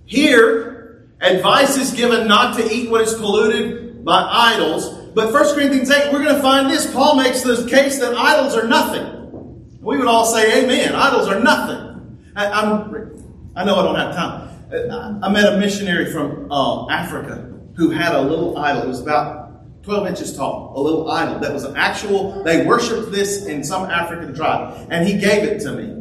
[0.04, 4.22] Here, advice is given not to eat what is polluted by
[4.54, 4.98] idols.
[5.14, 6.92] But 1 Corinthians 8, we're going to find this.
[6.92, 9.78] Paul makes the case that idols are nothing.
[9.80, 10.94] We would all say, Amen.
[10.94, 12.18] Idols are nothing.
[12.34, 14.48] I, I'm, I know I don't have time.
[14.72, 18.82] I, I met a missionary from uh, Africa who had a little idol.
[18.82, 20.72] It was about 12 inches tall.
[20.76, 24.86] A little idol that was an actual, they worshiped this in some African tribe.
[24.90, 25.98] And he gave it to me.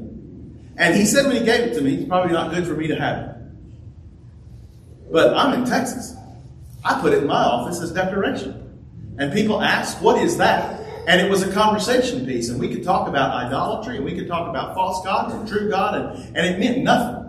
[0.78, 2.88] And he said when he gave it to me, it's probably not good for me
[2.88, 3.36] to have it.
[5.12, 6.16] But I'm in Texas.
[6.84, 8.58] I put it in my office as decoration.
[9.18, 10.80] And people ask, what is that?
[11.08, 12.50] And it was a conversation piece.
[12.50, 15.70] And we could talk about idolatry and we could talk about false gods and true
[15.70, 15.96] God.
[15.96, 17.22] And, and it meant nothing.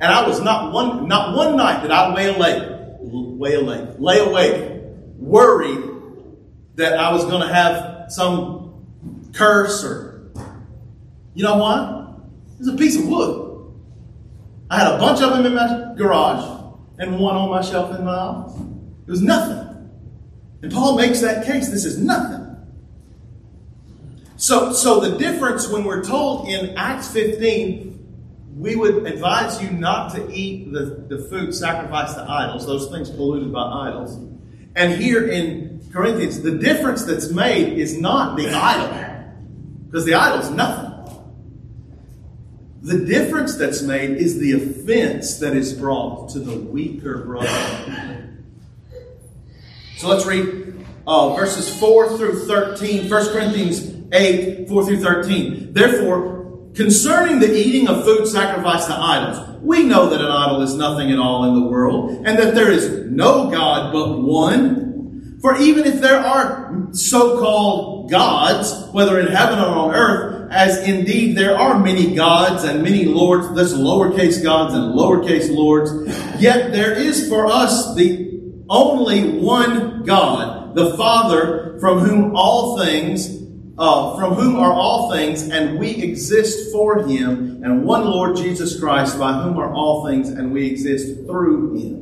[0.00, 2.62] And I was not one, not one night that I lay awake,
[3.00, 4.82] lay awake, lay awake,
[5.18, 5.90] worried
[6.76, 8.86] that I was going to have some
[9.32, 10.30] curse or,
[11.34, 12.16] you know what?
[12.54, 13.74] It was a piece of wood.
[14.70, 16.61] I had a bunch of them in my garage
[16.98, 18.60] and one on my shelf in my office.
[19.06, 19.90] It was nothing.
[20.62, 21.68] And Paul makes that case.
[21.68, 22.42] This is nothing.
[24.36, 27.92] So, so the difference when we're told in Acts 15,
[28.56, 33.10] we would advise you not to eat the, the food sacrificed to idols, those things
[33.10, 34.16] polluted by idols.
[34.74, 39.32] And here in Corinthians, the difference that's made is not the idol,
[39.86, 40.91] because the idol's nothing.
[42.82, 48.34] The difference that's made is the offense that is brought to the weaker brother.
[49.98, 55.72] So let's read uh, verses 4 through 13, 1 Corinthians 8, 4 through 13.
[55.72, 60.74] Therefore, concerning the eating of food sacrificed to idols, we know that an idol is
[60.74, 64.81] nothing at all in the world, and that there is no God but one.
[65.42, 71.36] For even if there are so-called gods, whether in heaven or on earth, as indeed
[71.36, 75.90] there are many gods and many lords, there's lowercase gods and lowercase lords,
[76.40, 83.42] yet there is for us the only one God, the Father, from whom all things,
[83.78, 88.78] uh, from whom are all things, and we exist for Him, and one Lord Jesus
[88.78, 92.01] Christ, by whom are all things, and we exist through Him.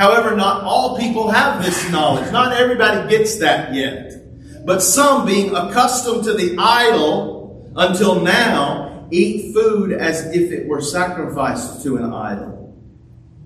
[0.00, 2.32] However, not all people have this knowledge.
[2.32, 4.64] Not everybody gets that yet.
[4.64, 10.80] But some, being accustomed to the idol until now, eat food as if it were
[10.80, 12.74] sacrificed to an idol.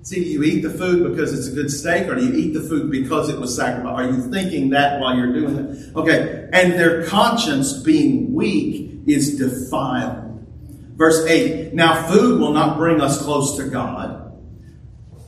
[0.03, 2.55] See, do you eat the food because it's a good steak, or do you eat
[2.55, 3.99] the food because it was sacrificed?
[3.99, 5.97] Are you thinking that while you're doing it?
[5.97, 10.47] Okay, and their conscience, being weak, is defiled.
[10.95, 14.24] Verse 8 Now, food will not bring us close to God.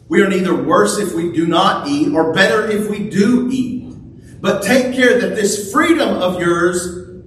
[0.09, 4.41] We are neither worse if we do not eat, or better if we do eat.
[4.41, 7.23] But take care that this freedom of yours,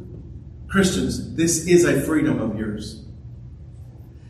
[0.70, 3.06] Christians, this is a freedom of yours.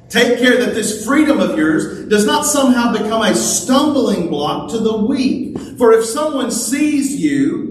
[0.10, 4.80] Take care that this freedom of yours does not somehow become a stumbling block to
[4.80, 5.58] the weak.
[5.78, 7.70] For if someone sees you,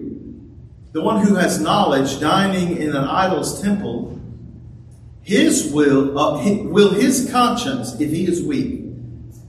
[0.92, 4.20] the one who has knowledge, dining in an idol's temple,
[5.22, 8.77] his will, uh, will his conscience, if he is weak,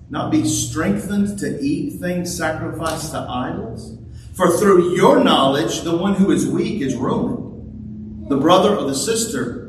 [0.09, 3.97] not be strengthened to eat things sacrificed to idols?
[4.33, 8.95] For through your knowledge, the one who is weak is ruined, the brother or the
[8.95, 9.59] sister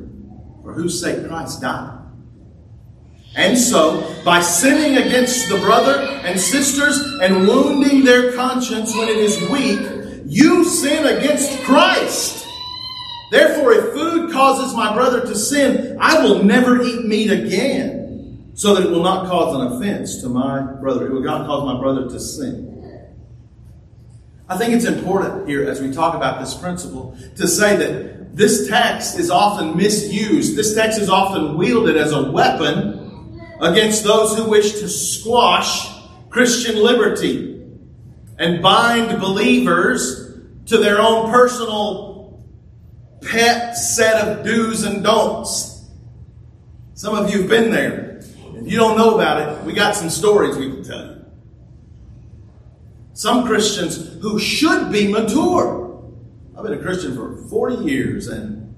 [0.62, 1.98] for whose sake Christ died.
[3.36, 9.18] And so, by sinning against the brother and sisters and wounding their conscience when it
[9.18, 9.80] is weak,
[10.26, 12.46] you sin against Christ.
[13.30, 17.99] Therefore, if food causes my brother to sin, I will never eat meat again,
[18.60, 21.06] so that it will not cause an offense to my brother.
[21.06, 23.08] It will not cause my brother to sin.
[24.50, 28.68] I think it's important here as we talk about this principle to say that this
[28.68, 30.56] text is often misused.
[30.56, 35.88] This text is often wielded as a weapon against those who wish to squash
[36.28, 37.64] Christian liberty
[38.38, 42.44] and bind believers to their own personal
[43.22, 45.88] pet set of do's and don'ts.
[46.92, 48.09] Some of you have been there.
[48.60, 51.24] If you don't know about it, we got some stories we can tell you.
[53.14, 56.02] Some Christians who should be mature.
[56.56, 58.74] I've been a Christian for 40 years and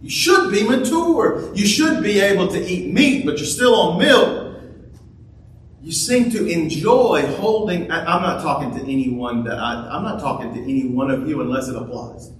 [0.00, 1.54] you should be mature.
[1.54, 4.62] You should be able to eat meat, but you're still on milk.
[5.82, 7.90] You seem to enjoy holding.
[7.90, 11.40] I'm not talking to anyone that I, I'm not talking to any one of you
[11.40, 12.30] unless it applies.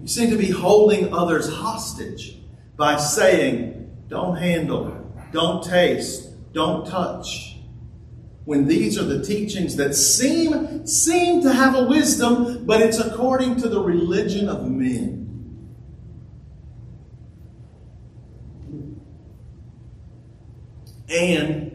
[0.00, 2.38] You seem to be holding others hostage
[2.76, 5.01] by saying, don't handle,
[5.32, 7.56] don't taste, don't touch.
[8.44, 13.56] When these are the teachings that seem, seem to have a wisdom, but it's according
[13.62, 15.22] to the religion of men.
[21.08, 21.72] And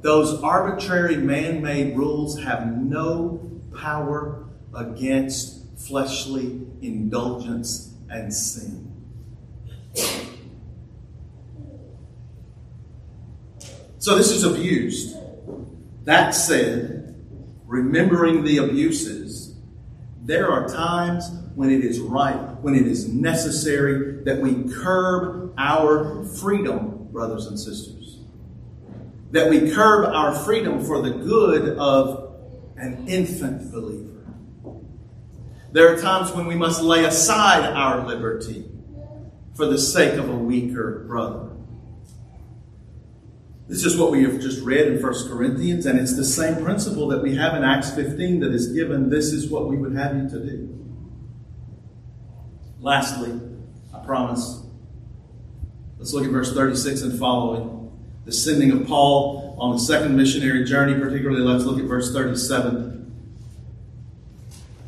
[0.00, 8.92] those arbitrary man made rules have no power against fleshly indulgence and sin.
[14.04, 15.16] So this is abused.
[16.04, 17.14] That said,
[17.64, 19.56] remembering the abuses,
[20.22, 26.22] there are times when it is right, when it is necessary that we curb our
[26.22, 28.18] freedom, brothers and sisters.
[29.30, 32.34] That we curb our freedom for the good of
[32.76, 34.26] an infant believer.
[35.72, 38.66] There are times when we must lay aside our liberty
[39.54, 41.53] for the sake of a weaker brother.
[43.66, 47.08] This is what we have just read in 1 Corinthians, and it's the same principle
[47.08, 49.08] that we have in Acts 15 that is given.
[49.08, 50.80] This is what we would have you to do.
[52.80, 53.40] Lastly,
[53.94, 54.62] I promise,
[55.98, 57.90] let's look at verse 36 and following.
[58.26, 62.94] The sending of Paul on the second missionary journey, particularly, let's look at verse 37.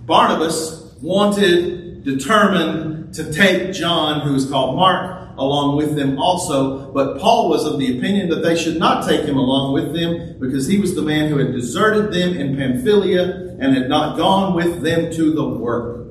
[0.04, 6.92] Barnabas wanted, determined to take John, who is called Mark, along with them also.
[6.92, 10.38] But Paul was of the opinion that they should not take him along with them
[10.40, 14.54] because he was the man who had deserted them in Pamphylia and had not gone
[14.54, 16.06] with them to the work.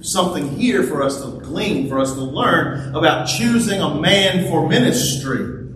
[0.00, 4.68] Something here for us to glean, for us to learn about choosing a man for
[4.68, 5.72] ministry.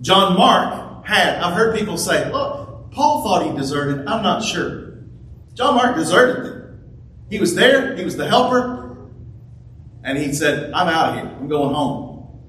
[0.00, 4.06] John Mark had, I've heard people say, look, Paul thought he deserted.
[4.06, 4.94] I'm not sure.
[5.54, 6.54] John Mark deserted them.
[7.30, 8.73] He was there, he was the helper,
[10.04, 11.36] and he said, I'm out of here.
[11.38, 12.40] I'm going home.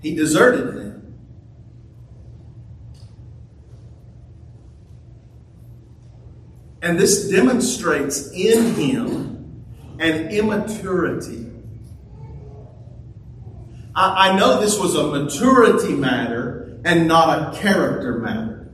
[0.00, 1.16] He deserted them.
[6.80, 9.64] And this demonstrates in him
[9.98, 11.48] an immaturity.
[13.94, 18.72] I, I know this was a maturity matter and not a character matter.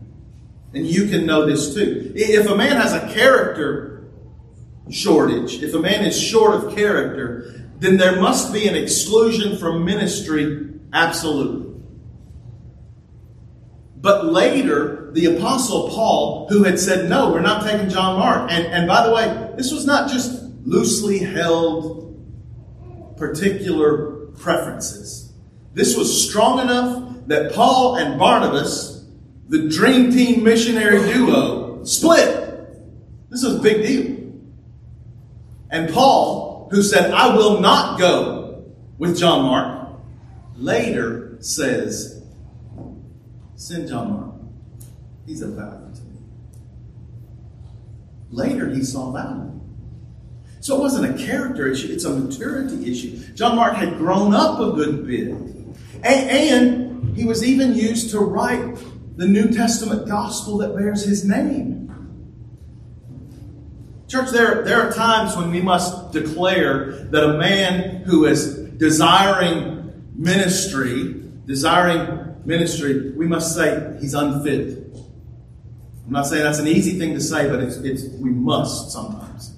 [0.74, 2.12] And you can know this too.
[2.14, 4.08] If a man has a character
[4.90, 9.84] shortage, if a man is short of character, then there must be an exclusion from
[9.84, 11.80] ministry, absolutely.
[14.00, 18.50] But later, the Apostle Paul, who had said, No, we're not taking John Mark.
[18.50, 22.14] And, and by the way, this was not just loosely held
[23.16, 25.32] particular preferences.
[25.74, 29.04] This was strong enough that Paul and Barnabas,
[29.48, 32.36] the dream team missionary duo, split.
[33.30, 34.16] This was a big deal.
[35.70, 36.37] And Paul
[36.70, 38.64] who said, I will not go
[38.98, 40.00] with John Mark,
[40.56, 42.22] later says,
[43.56, 44.34] Send John Mark.
[45.26, 46.20] He's a value to me.
[48.30, 49.60] Later, he saw value.
[50.60, 53.18] So it wasn't a character issue, it's a maturity issue.
[53.34, 55.28] John Mark had grown up a good bit.
[56.04, 58.76] And, and he was even used to write
[59.16, 61.77] the New Testament gospel that bears his name.
[64.08, 69.92] Church, there, there are times when we must declare that a man who is desiring
[70.14, 74.78] ministry, desiring ministry, we must say he's unfit.
[76.06, 79.54] I'm not saying that's an easy thing to say, but it's, it's we must sometimes.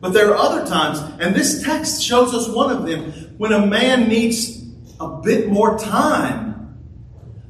[0.00, 3.64] But there are other times, and this text shows us one of them, when a
[3.64, 4.64] man needs
[4.98, 6.76] a bit more time,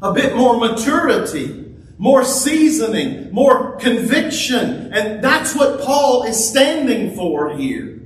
[0.03, 1.64] a bit more maturity,
[1.99, 4.93] more seasoning, more conviction.
[4.93, 8.01] And that's what Paul is standing for here.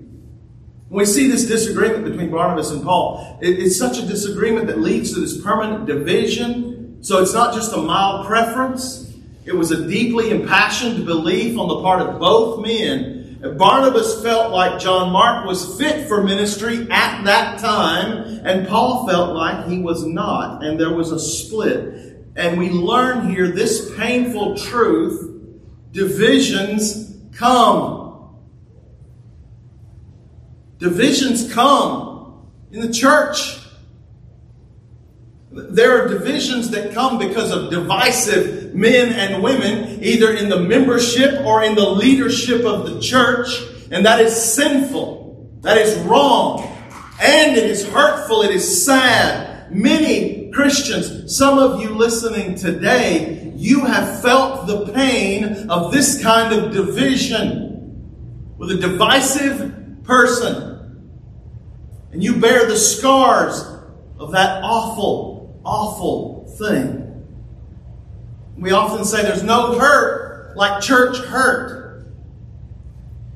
[0.91, 5.21] We see this disagreement between Barnabas and Paul, it's such a disagreement that leads to
[5.21, 7.03] this permanent division.
[7.03, 11.81] So it's not just a mild preference, it was a deeply impassioned belief on the
[11.83, 13.19] part of both men.
[13.57, 19.35] Barnabas felt like John Mark was fit for ministry at that time, and Paul felt
[19.35, 22.08] like he was not, and there was a split.
[22.39, 25.29] And we learn here this painful truth
[25.91, 28.37] divisions come.
[30.79, 32.47] Divisions come.
[32.71, 33.59] in the church.
[35.51, 41.45] There are divisions that come because of divisive men and women, either in the membership
[41.45, 43.49] or in the leadership of the church,
[43.91, 45.51] and that is sinful.
[45.63, 46.63] That is wrong.
[47.21, 48.43] And it is hurtful.
[48.43, 49.75] It is sad.
[49.75, 56.55] Many Christians, some of you listening today, you have felt the pain of this kind
[56.55, 61.11] of division with a divisive person.
[62.13, 63.65] And you bear the scars
[64.19, 67.05] of that awful, awful thing.
[68.57, 71.79] We often say there's no hurt like church hurt.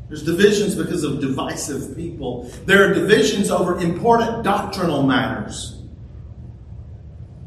[0.09, 2.51] There's divisions because of divisive people.
[2.66, 5.72] There are divisions over important doctrinal matters.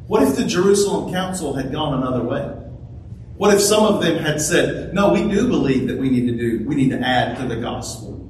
[0.07, 2.43] What if the Jerusalem Council had gone another way?
[3.37, 6.37] What if some of them had said, no, we do believe that we need to
[6.37, 8.29] do, we need to add to the gospel?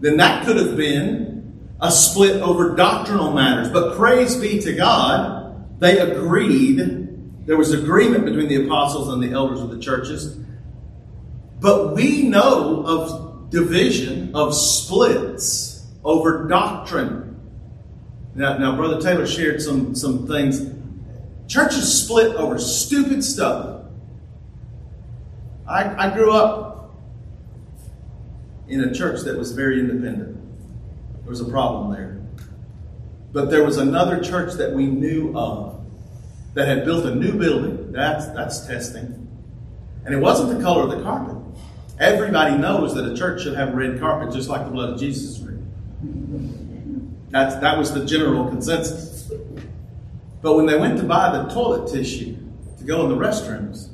[0.00, 1.34] Then that could have been
[1.80, 3.68] a split over doctrinal matters.
[3.70, 7.46] But praise be to God, they agreed.
[7.46, 10.38] There was agreement between the apostles and the elders of the churches.
[11.60, 17.40] But we know of division, of splits over doctrine.
[18.34, 20.73] Now, now Brother Taylor shared some, some things.
[21.46, 23.82] Churches split over stupid stuff.
[25.68, 26.94] I, I grew up
[28.68, 30.36] in a church that was very independent.
[31.22, 32.20] There was a problem there.
[33.32, 35.84] But there was another church that we knew of
[36.54, 37.92] that had built a new building.
[37.92, 39.20] That's, that's testing.
[40.04, 41.36] And it wasn't the color of the carpet.
[41.98, 45.42] Everybody knows that a church should have red carpet just like the blood of Jesus.
[47.30, 49.13] That's, that was the general consensus.
[50.44, 52.36] But when they went to buy the toilet tissue
[52.76, 53.88] to go in the restrooms,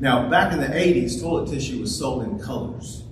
[0.00, 3.04] now back in the 80s, toilet tissue was sold in colors.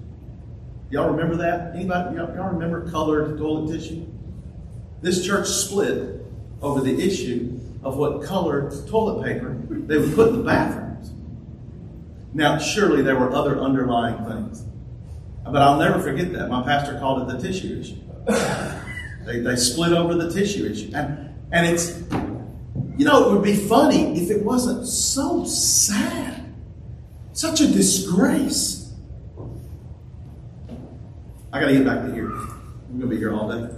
[0.91, 1.77] Y'all remember that?
[1.77, 2.17] Anybody?
[2.17, 4.05] Y'all, y'all remember colored toilet tissue?
[5.03, 6.21] This church split
[6.61, 11.12] over the issue of what colored toilet paper they would put in the bathrooms.
[12.35, 14.65] Now, surely there were other underlying things.
[15.45, 16.49] But I'll never forget that.
[16.49, 18.01] My pastor called it the tissue issue.
[19.27, 20.91] they, they split over the tissue issue.
[20.93, 22.03] And, and it's,
[23.01, 26.44] you know, it would be funny if it wasn't so sad.
[27.32, 28.93] Such a disgrace.
[31.51, 32.27] I got to get back to here.
[32.27, 33.74] I'm going to be here all day.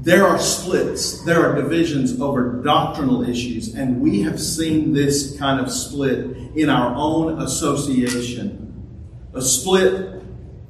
[0.00, 5.60] There are splits, there are divisions over doctrinal issues, and we have seen this kind
[5.60, 8.64] of split in our own association.
[9.34, 10.17] A split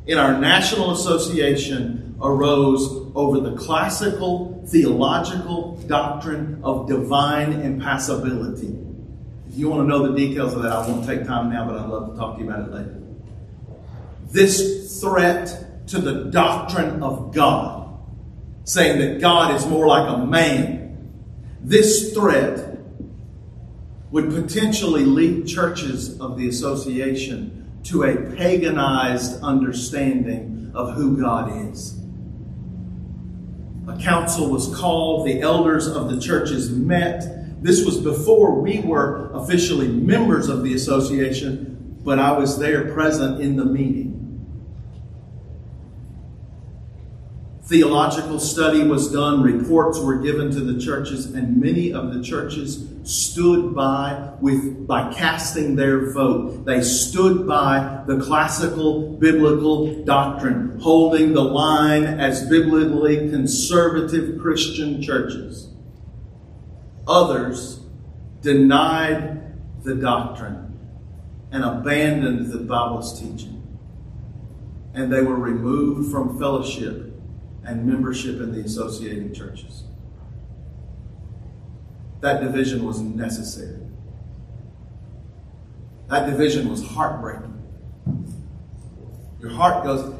[0.08, 8.74] in our national association arose over the classical theological doctrine of divine impassibility.
[9.48, 11.78] If you want to know the details of that, I won't take time now, but
[11.78, 12.98] I'd love to talk to you about it later.
[14.30, 17.98] This threat to the doctrine of God
[18.64, 21.12] saying that God is more like a man.
[21.60, 22.78] This threat
[24.10, 31.98] would potentially lead churches of the association to a paganized understanding of who God is.
[33.88, 37.62] A council was called, the elders of the churches met.
[37.62, 43.40] This was before we were officially members of the association, but I was there present
[43.40, 44.17] in the meeting.
[47.68, 52.88] Theological study was done, reports were given to the churches, and many of the churches
[53.02, 56.64] stood by with by casting their vote.
[56.64, 65.68] They stood by the classical biblical doctrine, holding the line as biblically conservative Christian churches.
[67.06, 67.80] Others
[68.40, 70.78] denied the doctrine
[71.52, 73.62] and abandoned the Bible's teaching.
[74.94, 77.07] And they were removed from fellowship
[77.68, 79.84] and membership in the associating churches.
[82.20, 83.78] That division was necessary.
[86.08, 87.54] That division was heartbreaking.
[89.40, 90.14] Your heart goes,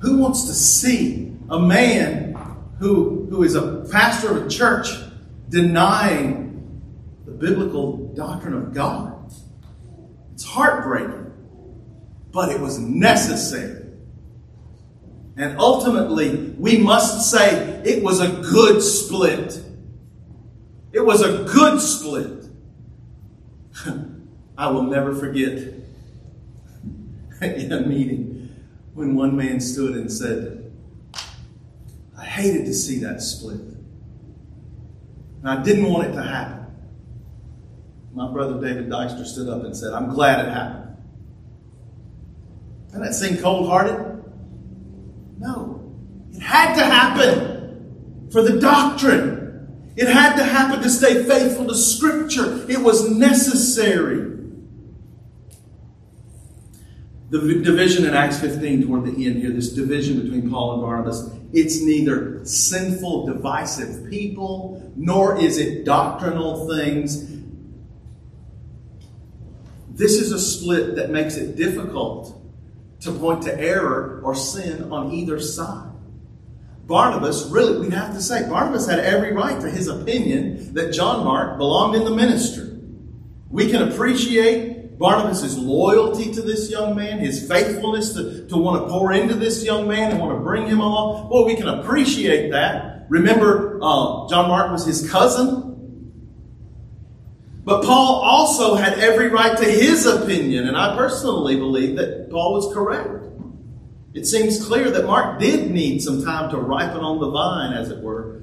[0.00, 2.34] who wants to see a man
[2.78, 4.88] who, who is a pastor of a church
[5.48, 6.82] denying
[7.24, 9.32] the biblical doctrine of God?
[10.34, 11.32] It's heartbreaking,
[12.30, 13.79] but it was necessary.
[15.36, 19.62] And ultimately, we must say it was a good split.
[20.92, 22.44] It was a good split.
[24.58, 25.74] I will never forget
[27.40, 28.54] in a meeting
[28.94, 30.72] when one man stood and said,
[32.18, 33.60] I hated to see that split.
[35.40, 36.66] And I didn't want it to happen.
[38.12, 40.96] My brother David Dykstra stood up and said, I'm glad it happened.
[42.88, 44.09] Doesn't that seem cold hearted?
[46.50, 48.28] Had to happen.
[48.32, 49.92] for the doctrine.
[49.96, 52.64] It had to happen to stay faithful to Scripture.
[52.70, 54.36] It was necessary.
[57.30, 61.30] The division in Acts 15 toward the end here, this division between Paul and Barnabas,
[61.52, 67.30] it's neither sinful, divisive people, nor is it doctrinal things.
[69.90, 72.40] This is a split that makes it difficult
[73.00, 75.89] to point to error or sin on either side.
[76.90, 81.24] Barnabas, really, we'd have to say, Barnabas had every right to his opinion that John
[81.24, 82.68] Mark belonged in the ministry.
[83.48, 88.88] We can appreciate Barnabas' loyalty to this young man, his faithfulness to, to want to
[88.88, 91.30] pour into this young man and want to bring him along.
[91.30, 93.06] Well, we can appreciate that.
[93.08, 95.68] Remember, uh, John Mark was his cousin.
[97.62, 102.54] But Paul also had every right to his opinion, and I personally believe that Paul
[102.54, 103.29] was correct.
[104.12, 107.90] It seems clear that Mark did need some time to ripen on the vine, as
[107.90, 108.40] it were.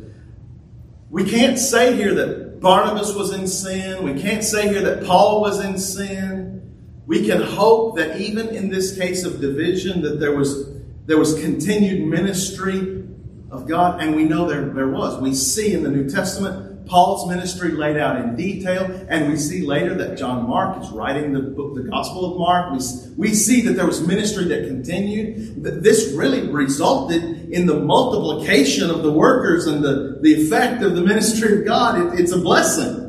[1.10, 4.04] We can't say here that Barnabas was in sin.
[4.04, 6.74] We can't say here that Paul was in sin.
[7.06, 10.70] We can hope that even in this case of division, that there was
[11.06, 13.06] there was continued ministry
[13.50, 15.22] of God, and we know there, there was.
[15.22, 19.66] We see in the New Testament Paul's ministry laid out in detail, and we see
[19.66, 22.72] later that John Mark is writing the book, the Gospel of Mark.
[22.72, 22.80] We,
[23.18, 25.64] we see that there was ministry that continued.
[25.64, 31.02] This really resulted in the multiplication of the workers and the, the effect of the
[31.02, 32.14] ministry of God.
[32.14, 33.04] It, it's a blessing.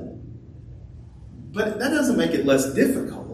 [1.52, 3.26] But that doesn't make it less difficult.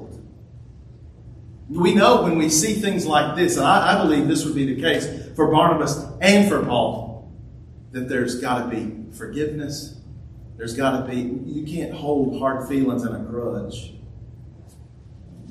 [1.68, 4.74] We know when we see things like this, and I, I believe this would be
[4.74, 7.32] the case for Barnabas and for Paul,
[7.92, 10.00] that there's got to be forgiveness
[10.56, 13.94] there's got to be, you can't hold hard feelings and a grudge.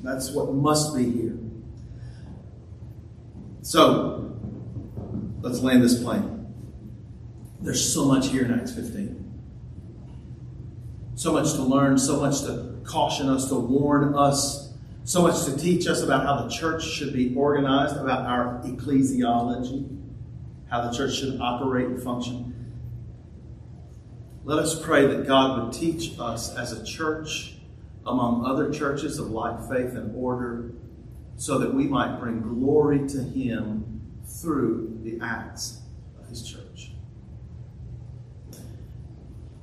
[0.02, 1.38] That's what must be here.
[3.62, 4.36] So,
[5.40, 6.34] let's land this plane.
[7.60, 9.20] There's so much here in Acts 15.
[11.14, 14.74] So much to learn, so much to caution us, to warn us,
[15.04, 19.88] so much to teach us about how the church should be organized, about our ecclesiology,
[20.68, 22.53] how the church should operate and function.
[24.46, 27.54] Let us pray that God would teach us as a church
[28.06, 30.70] among other churches of like faith and order
[31.36, 35.80] so that we might bring glory to Him through the acts
[36.20, 36.90] of His church.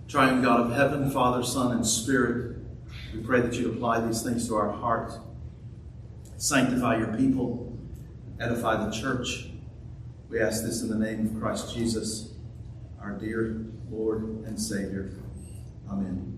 [0.08, 2.58] Triune God of heaven, Father, Son, and Spirit,
[3.14, 5.14] we pray that you apply these things to our heart.
[6.38, 7.78] Sanctify your people,
[8.40, 9.46] edify the church.
[10.28, 12.34] We ask this in the name of Christ Jesus,
[13.00, 15.12] our dear Lord and Savior.
[15.90, 16.31] Amen.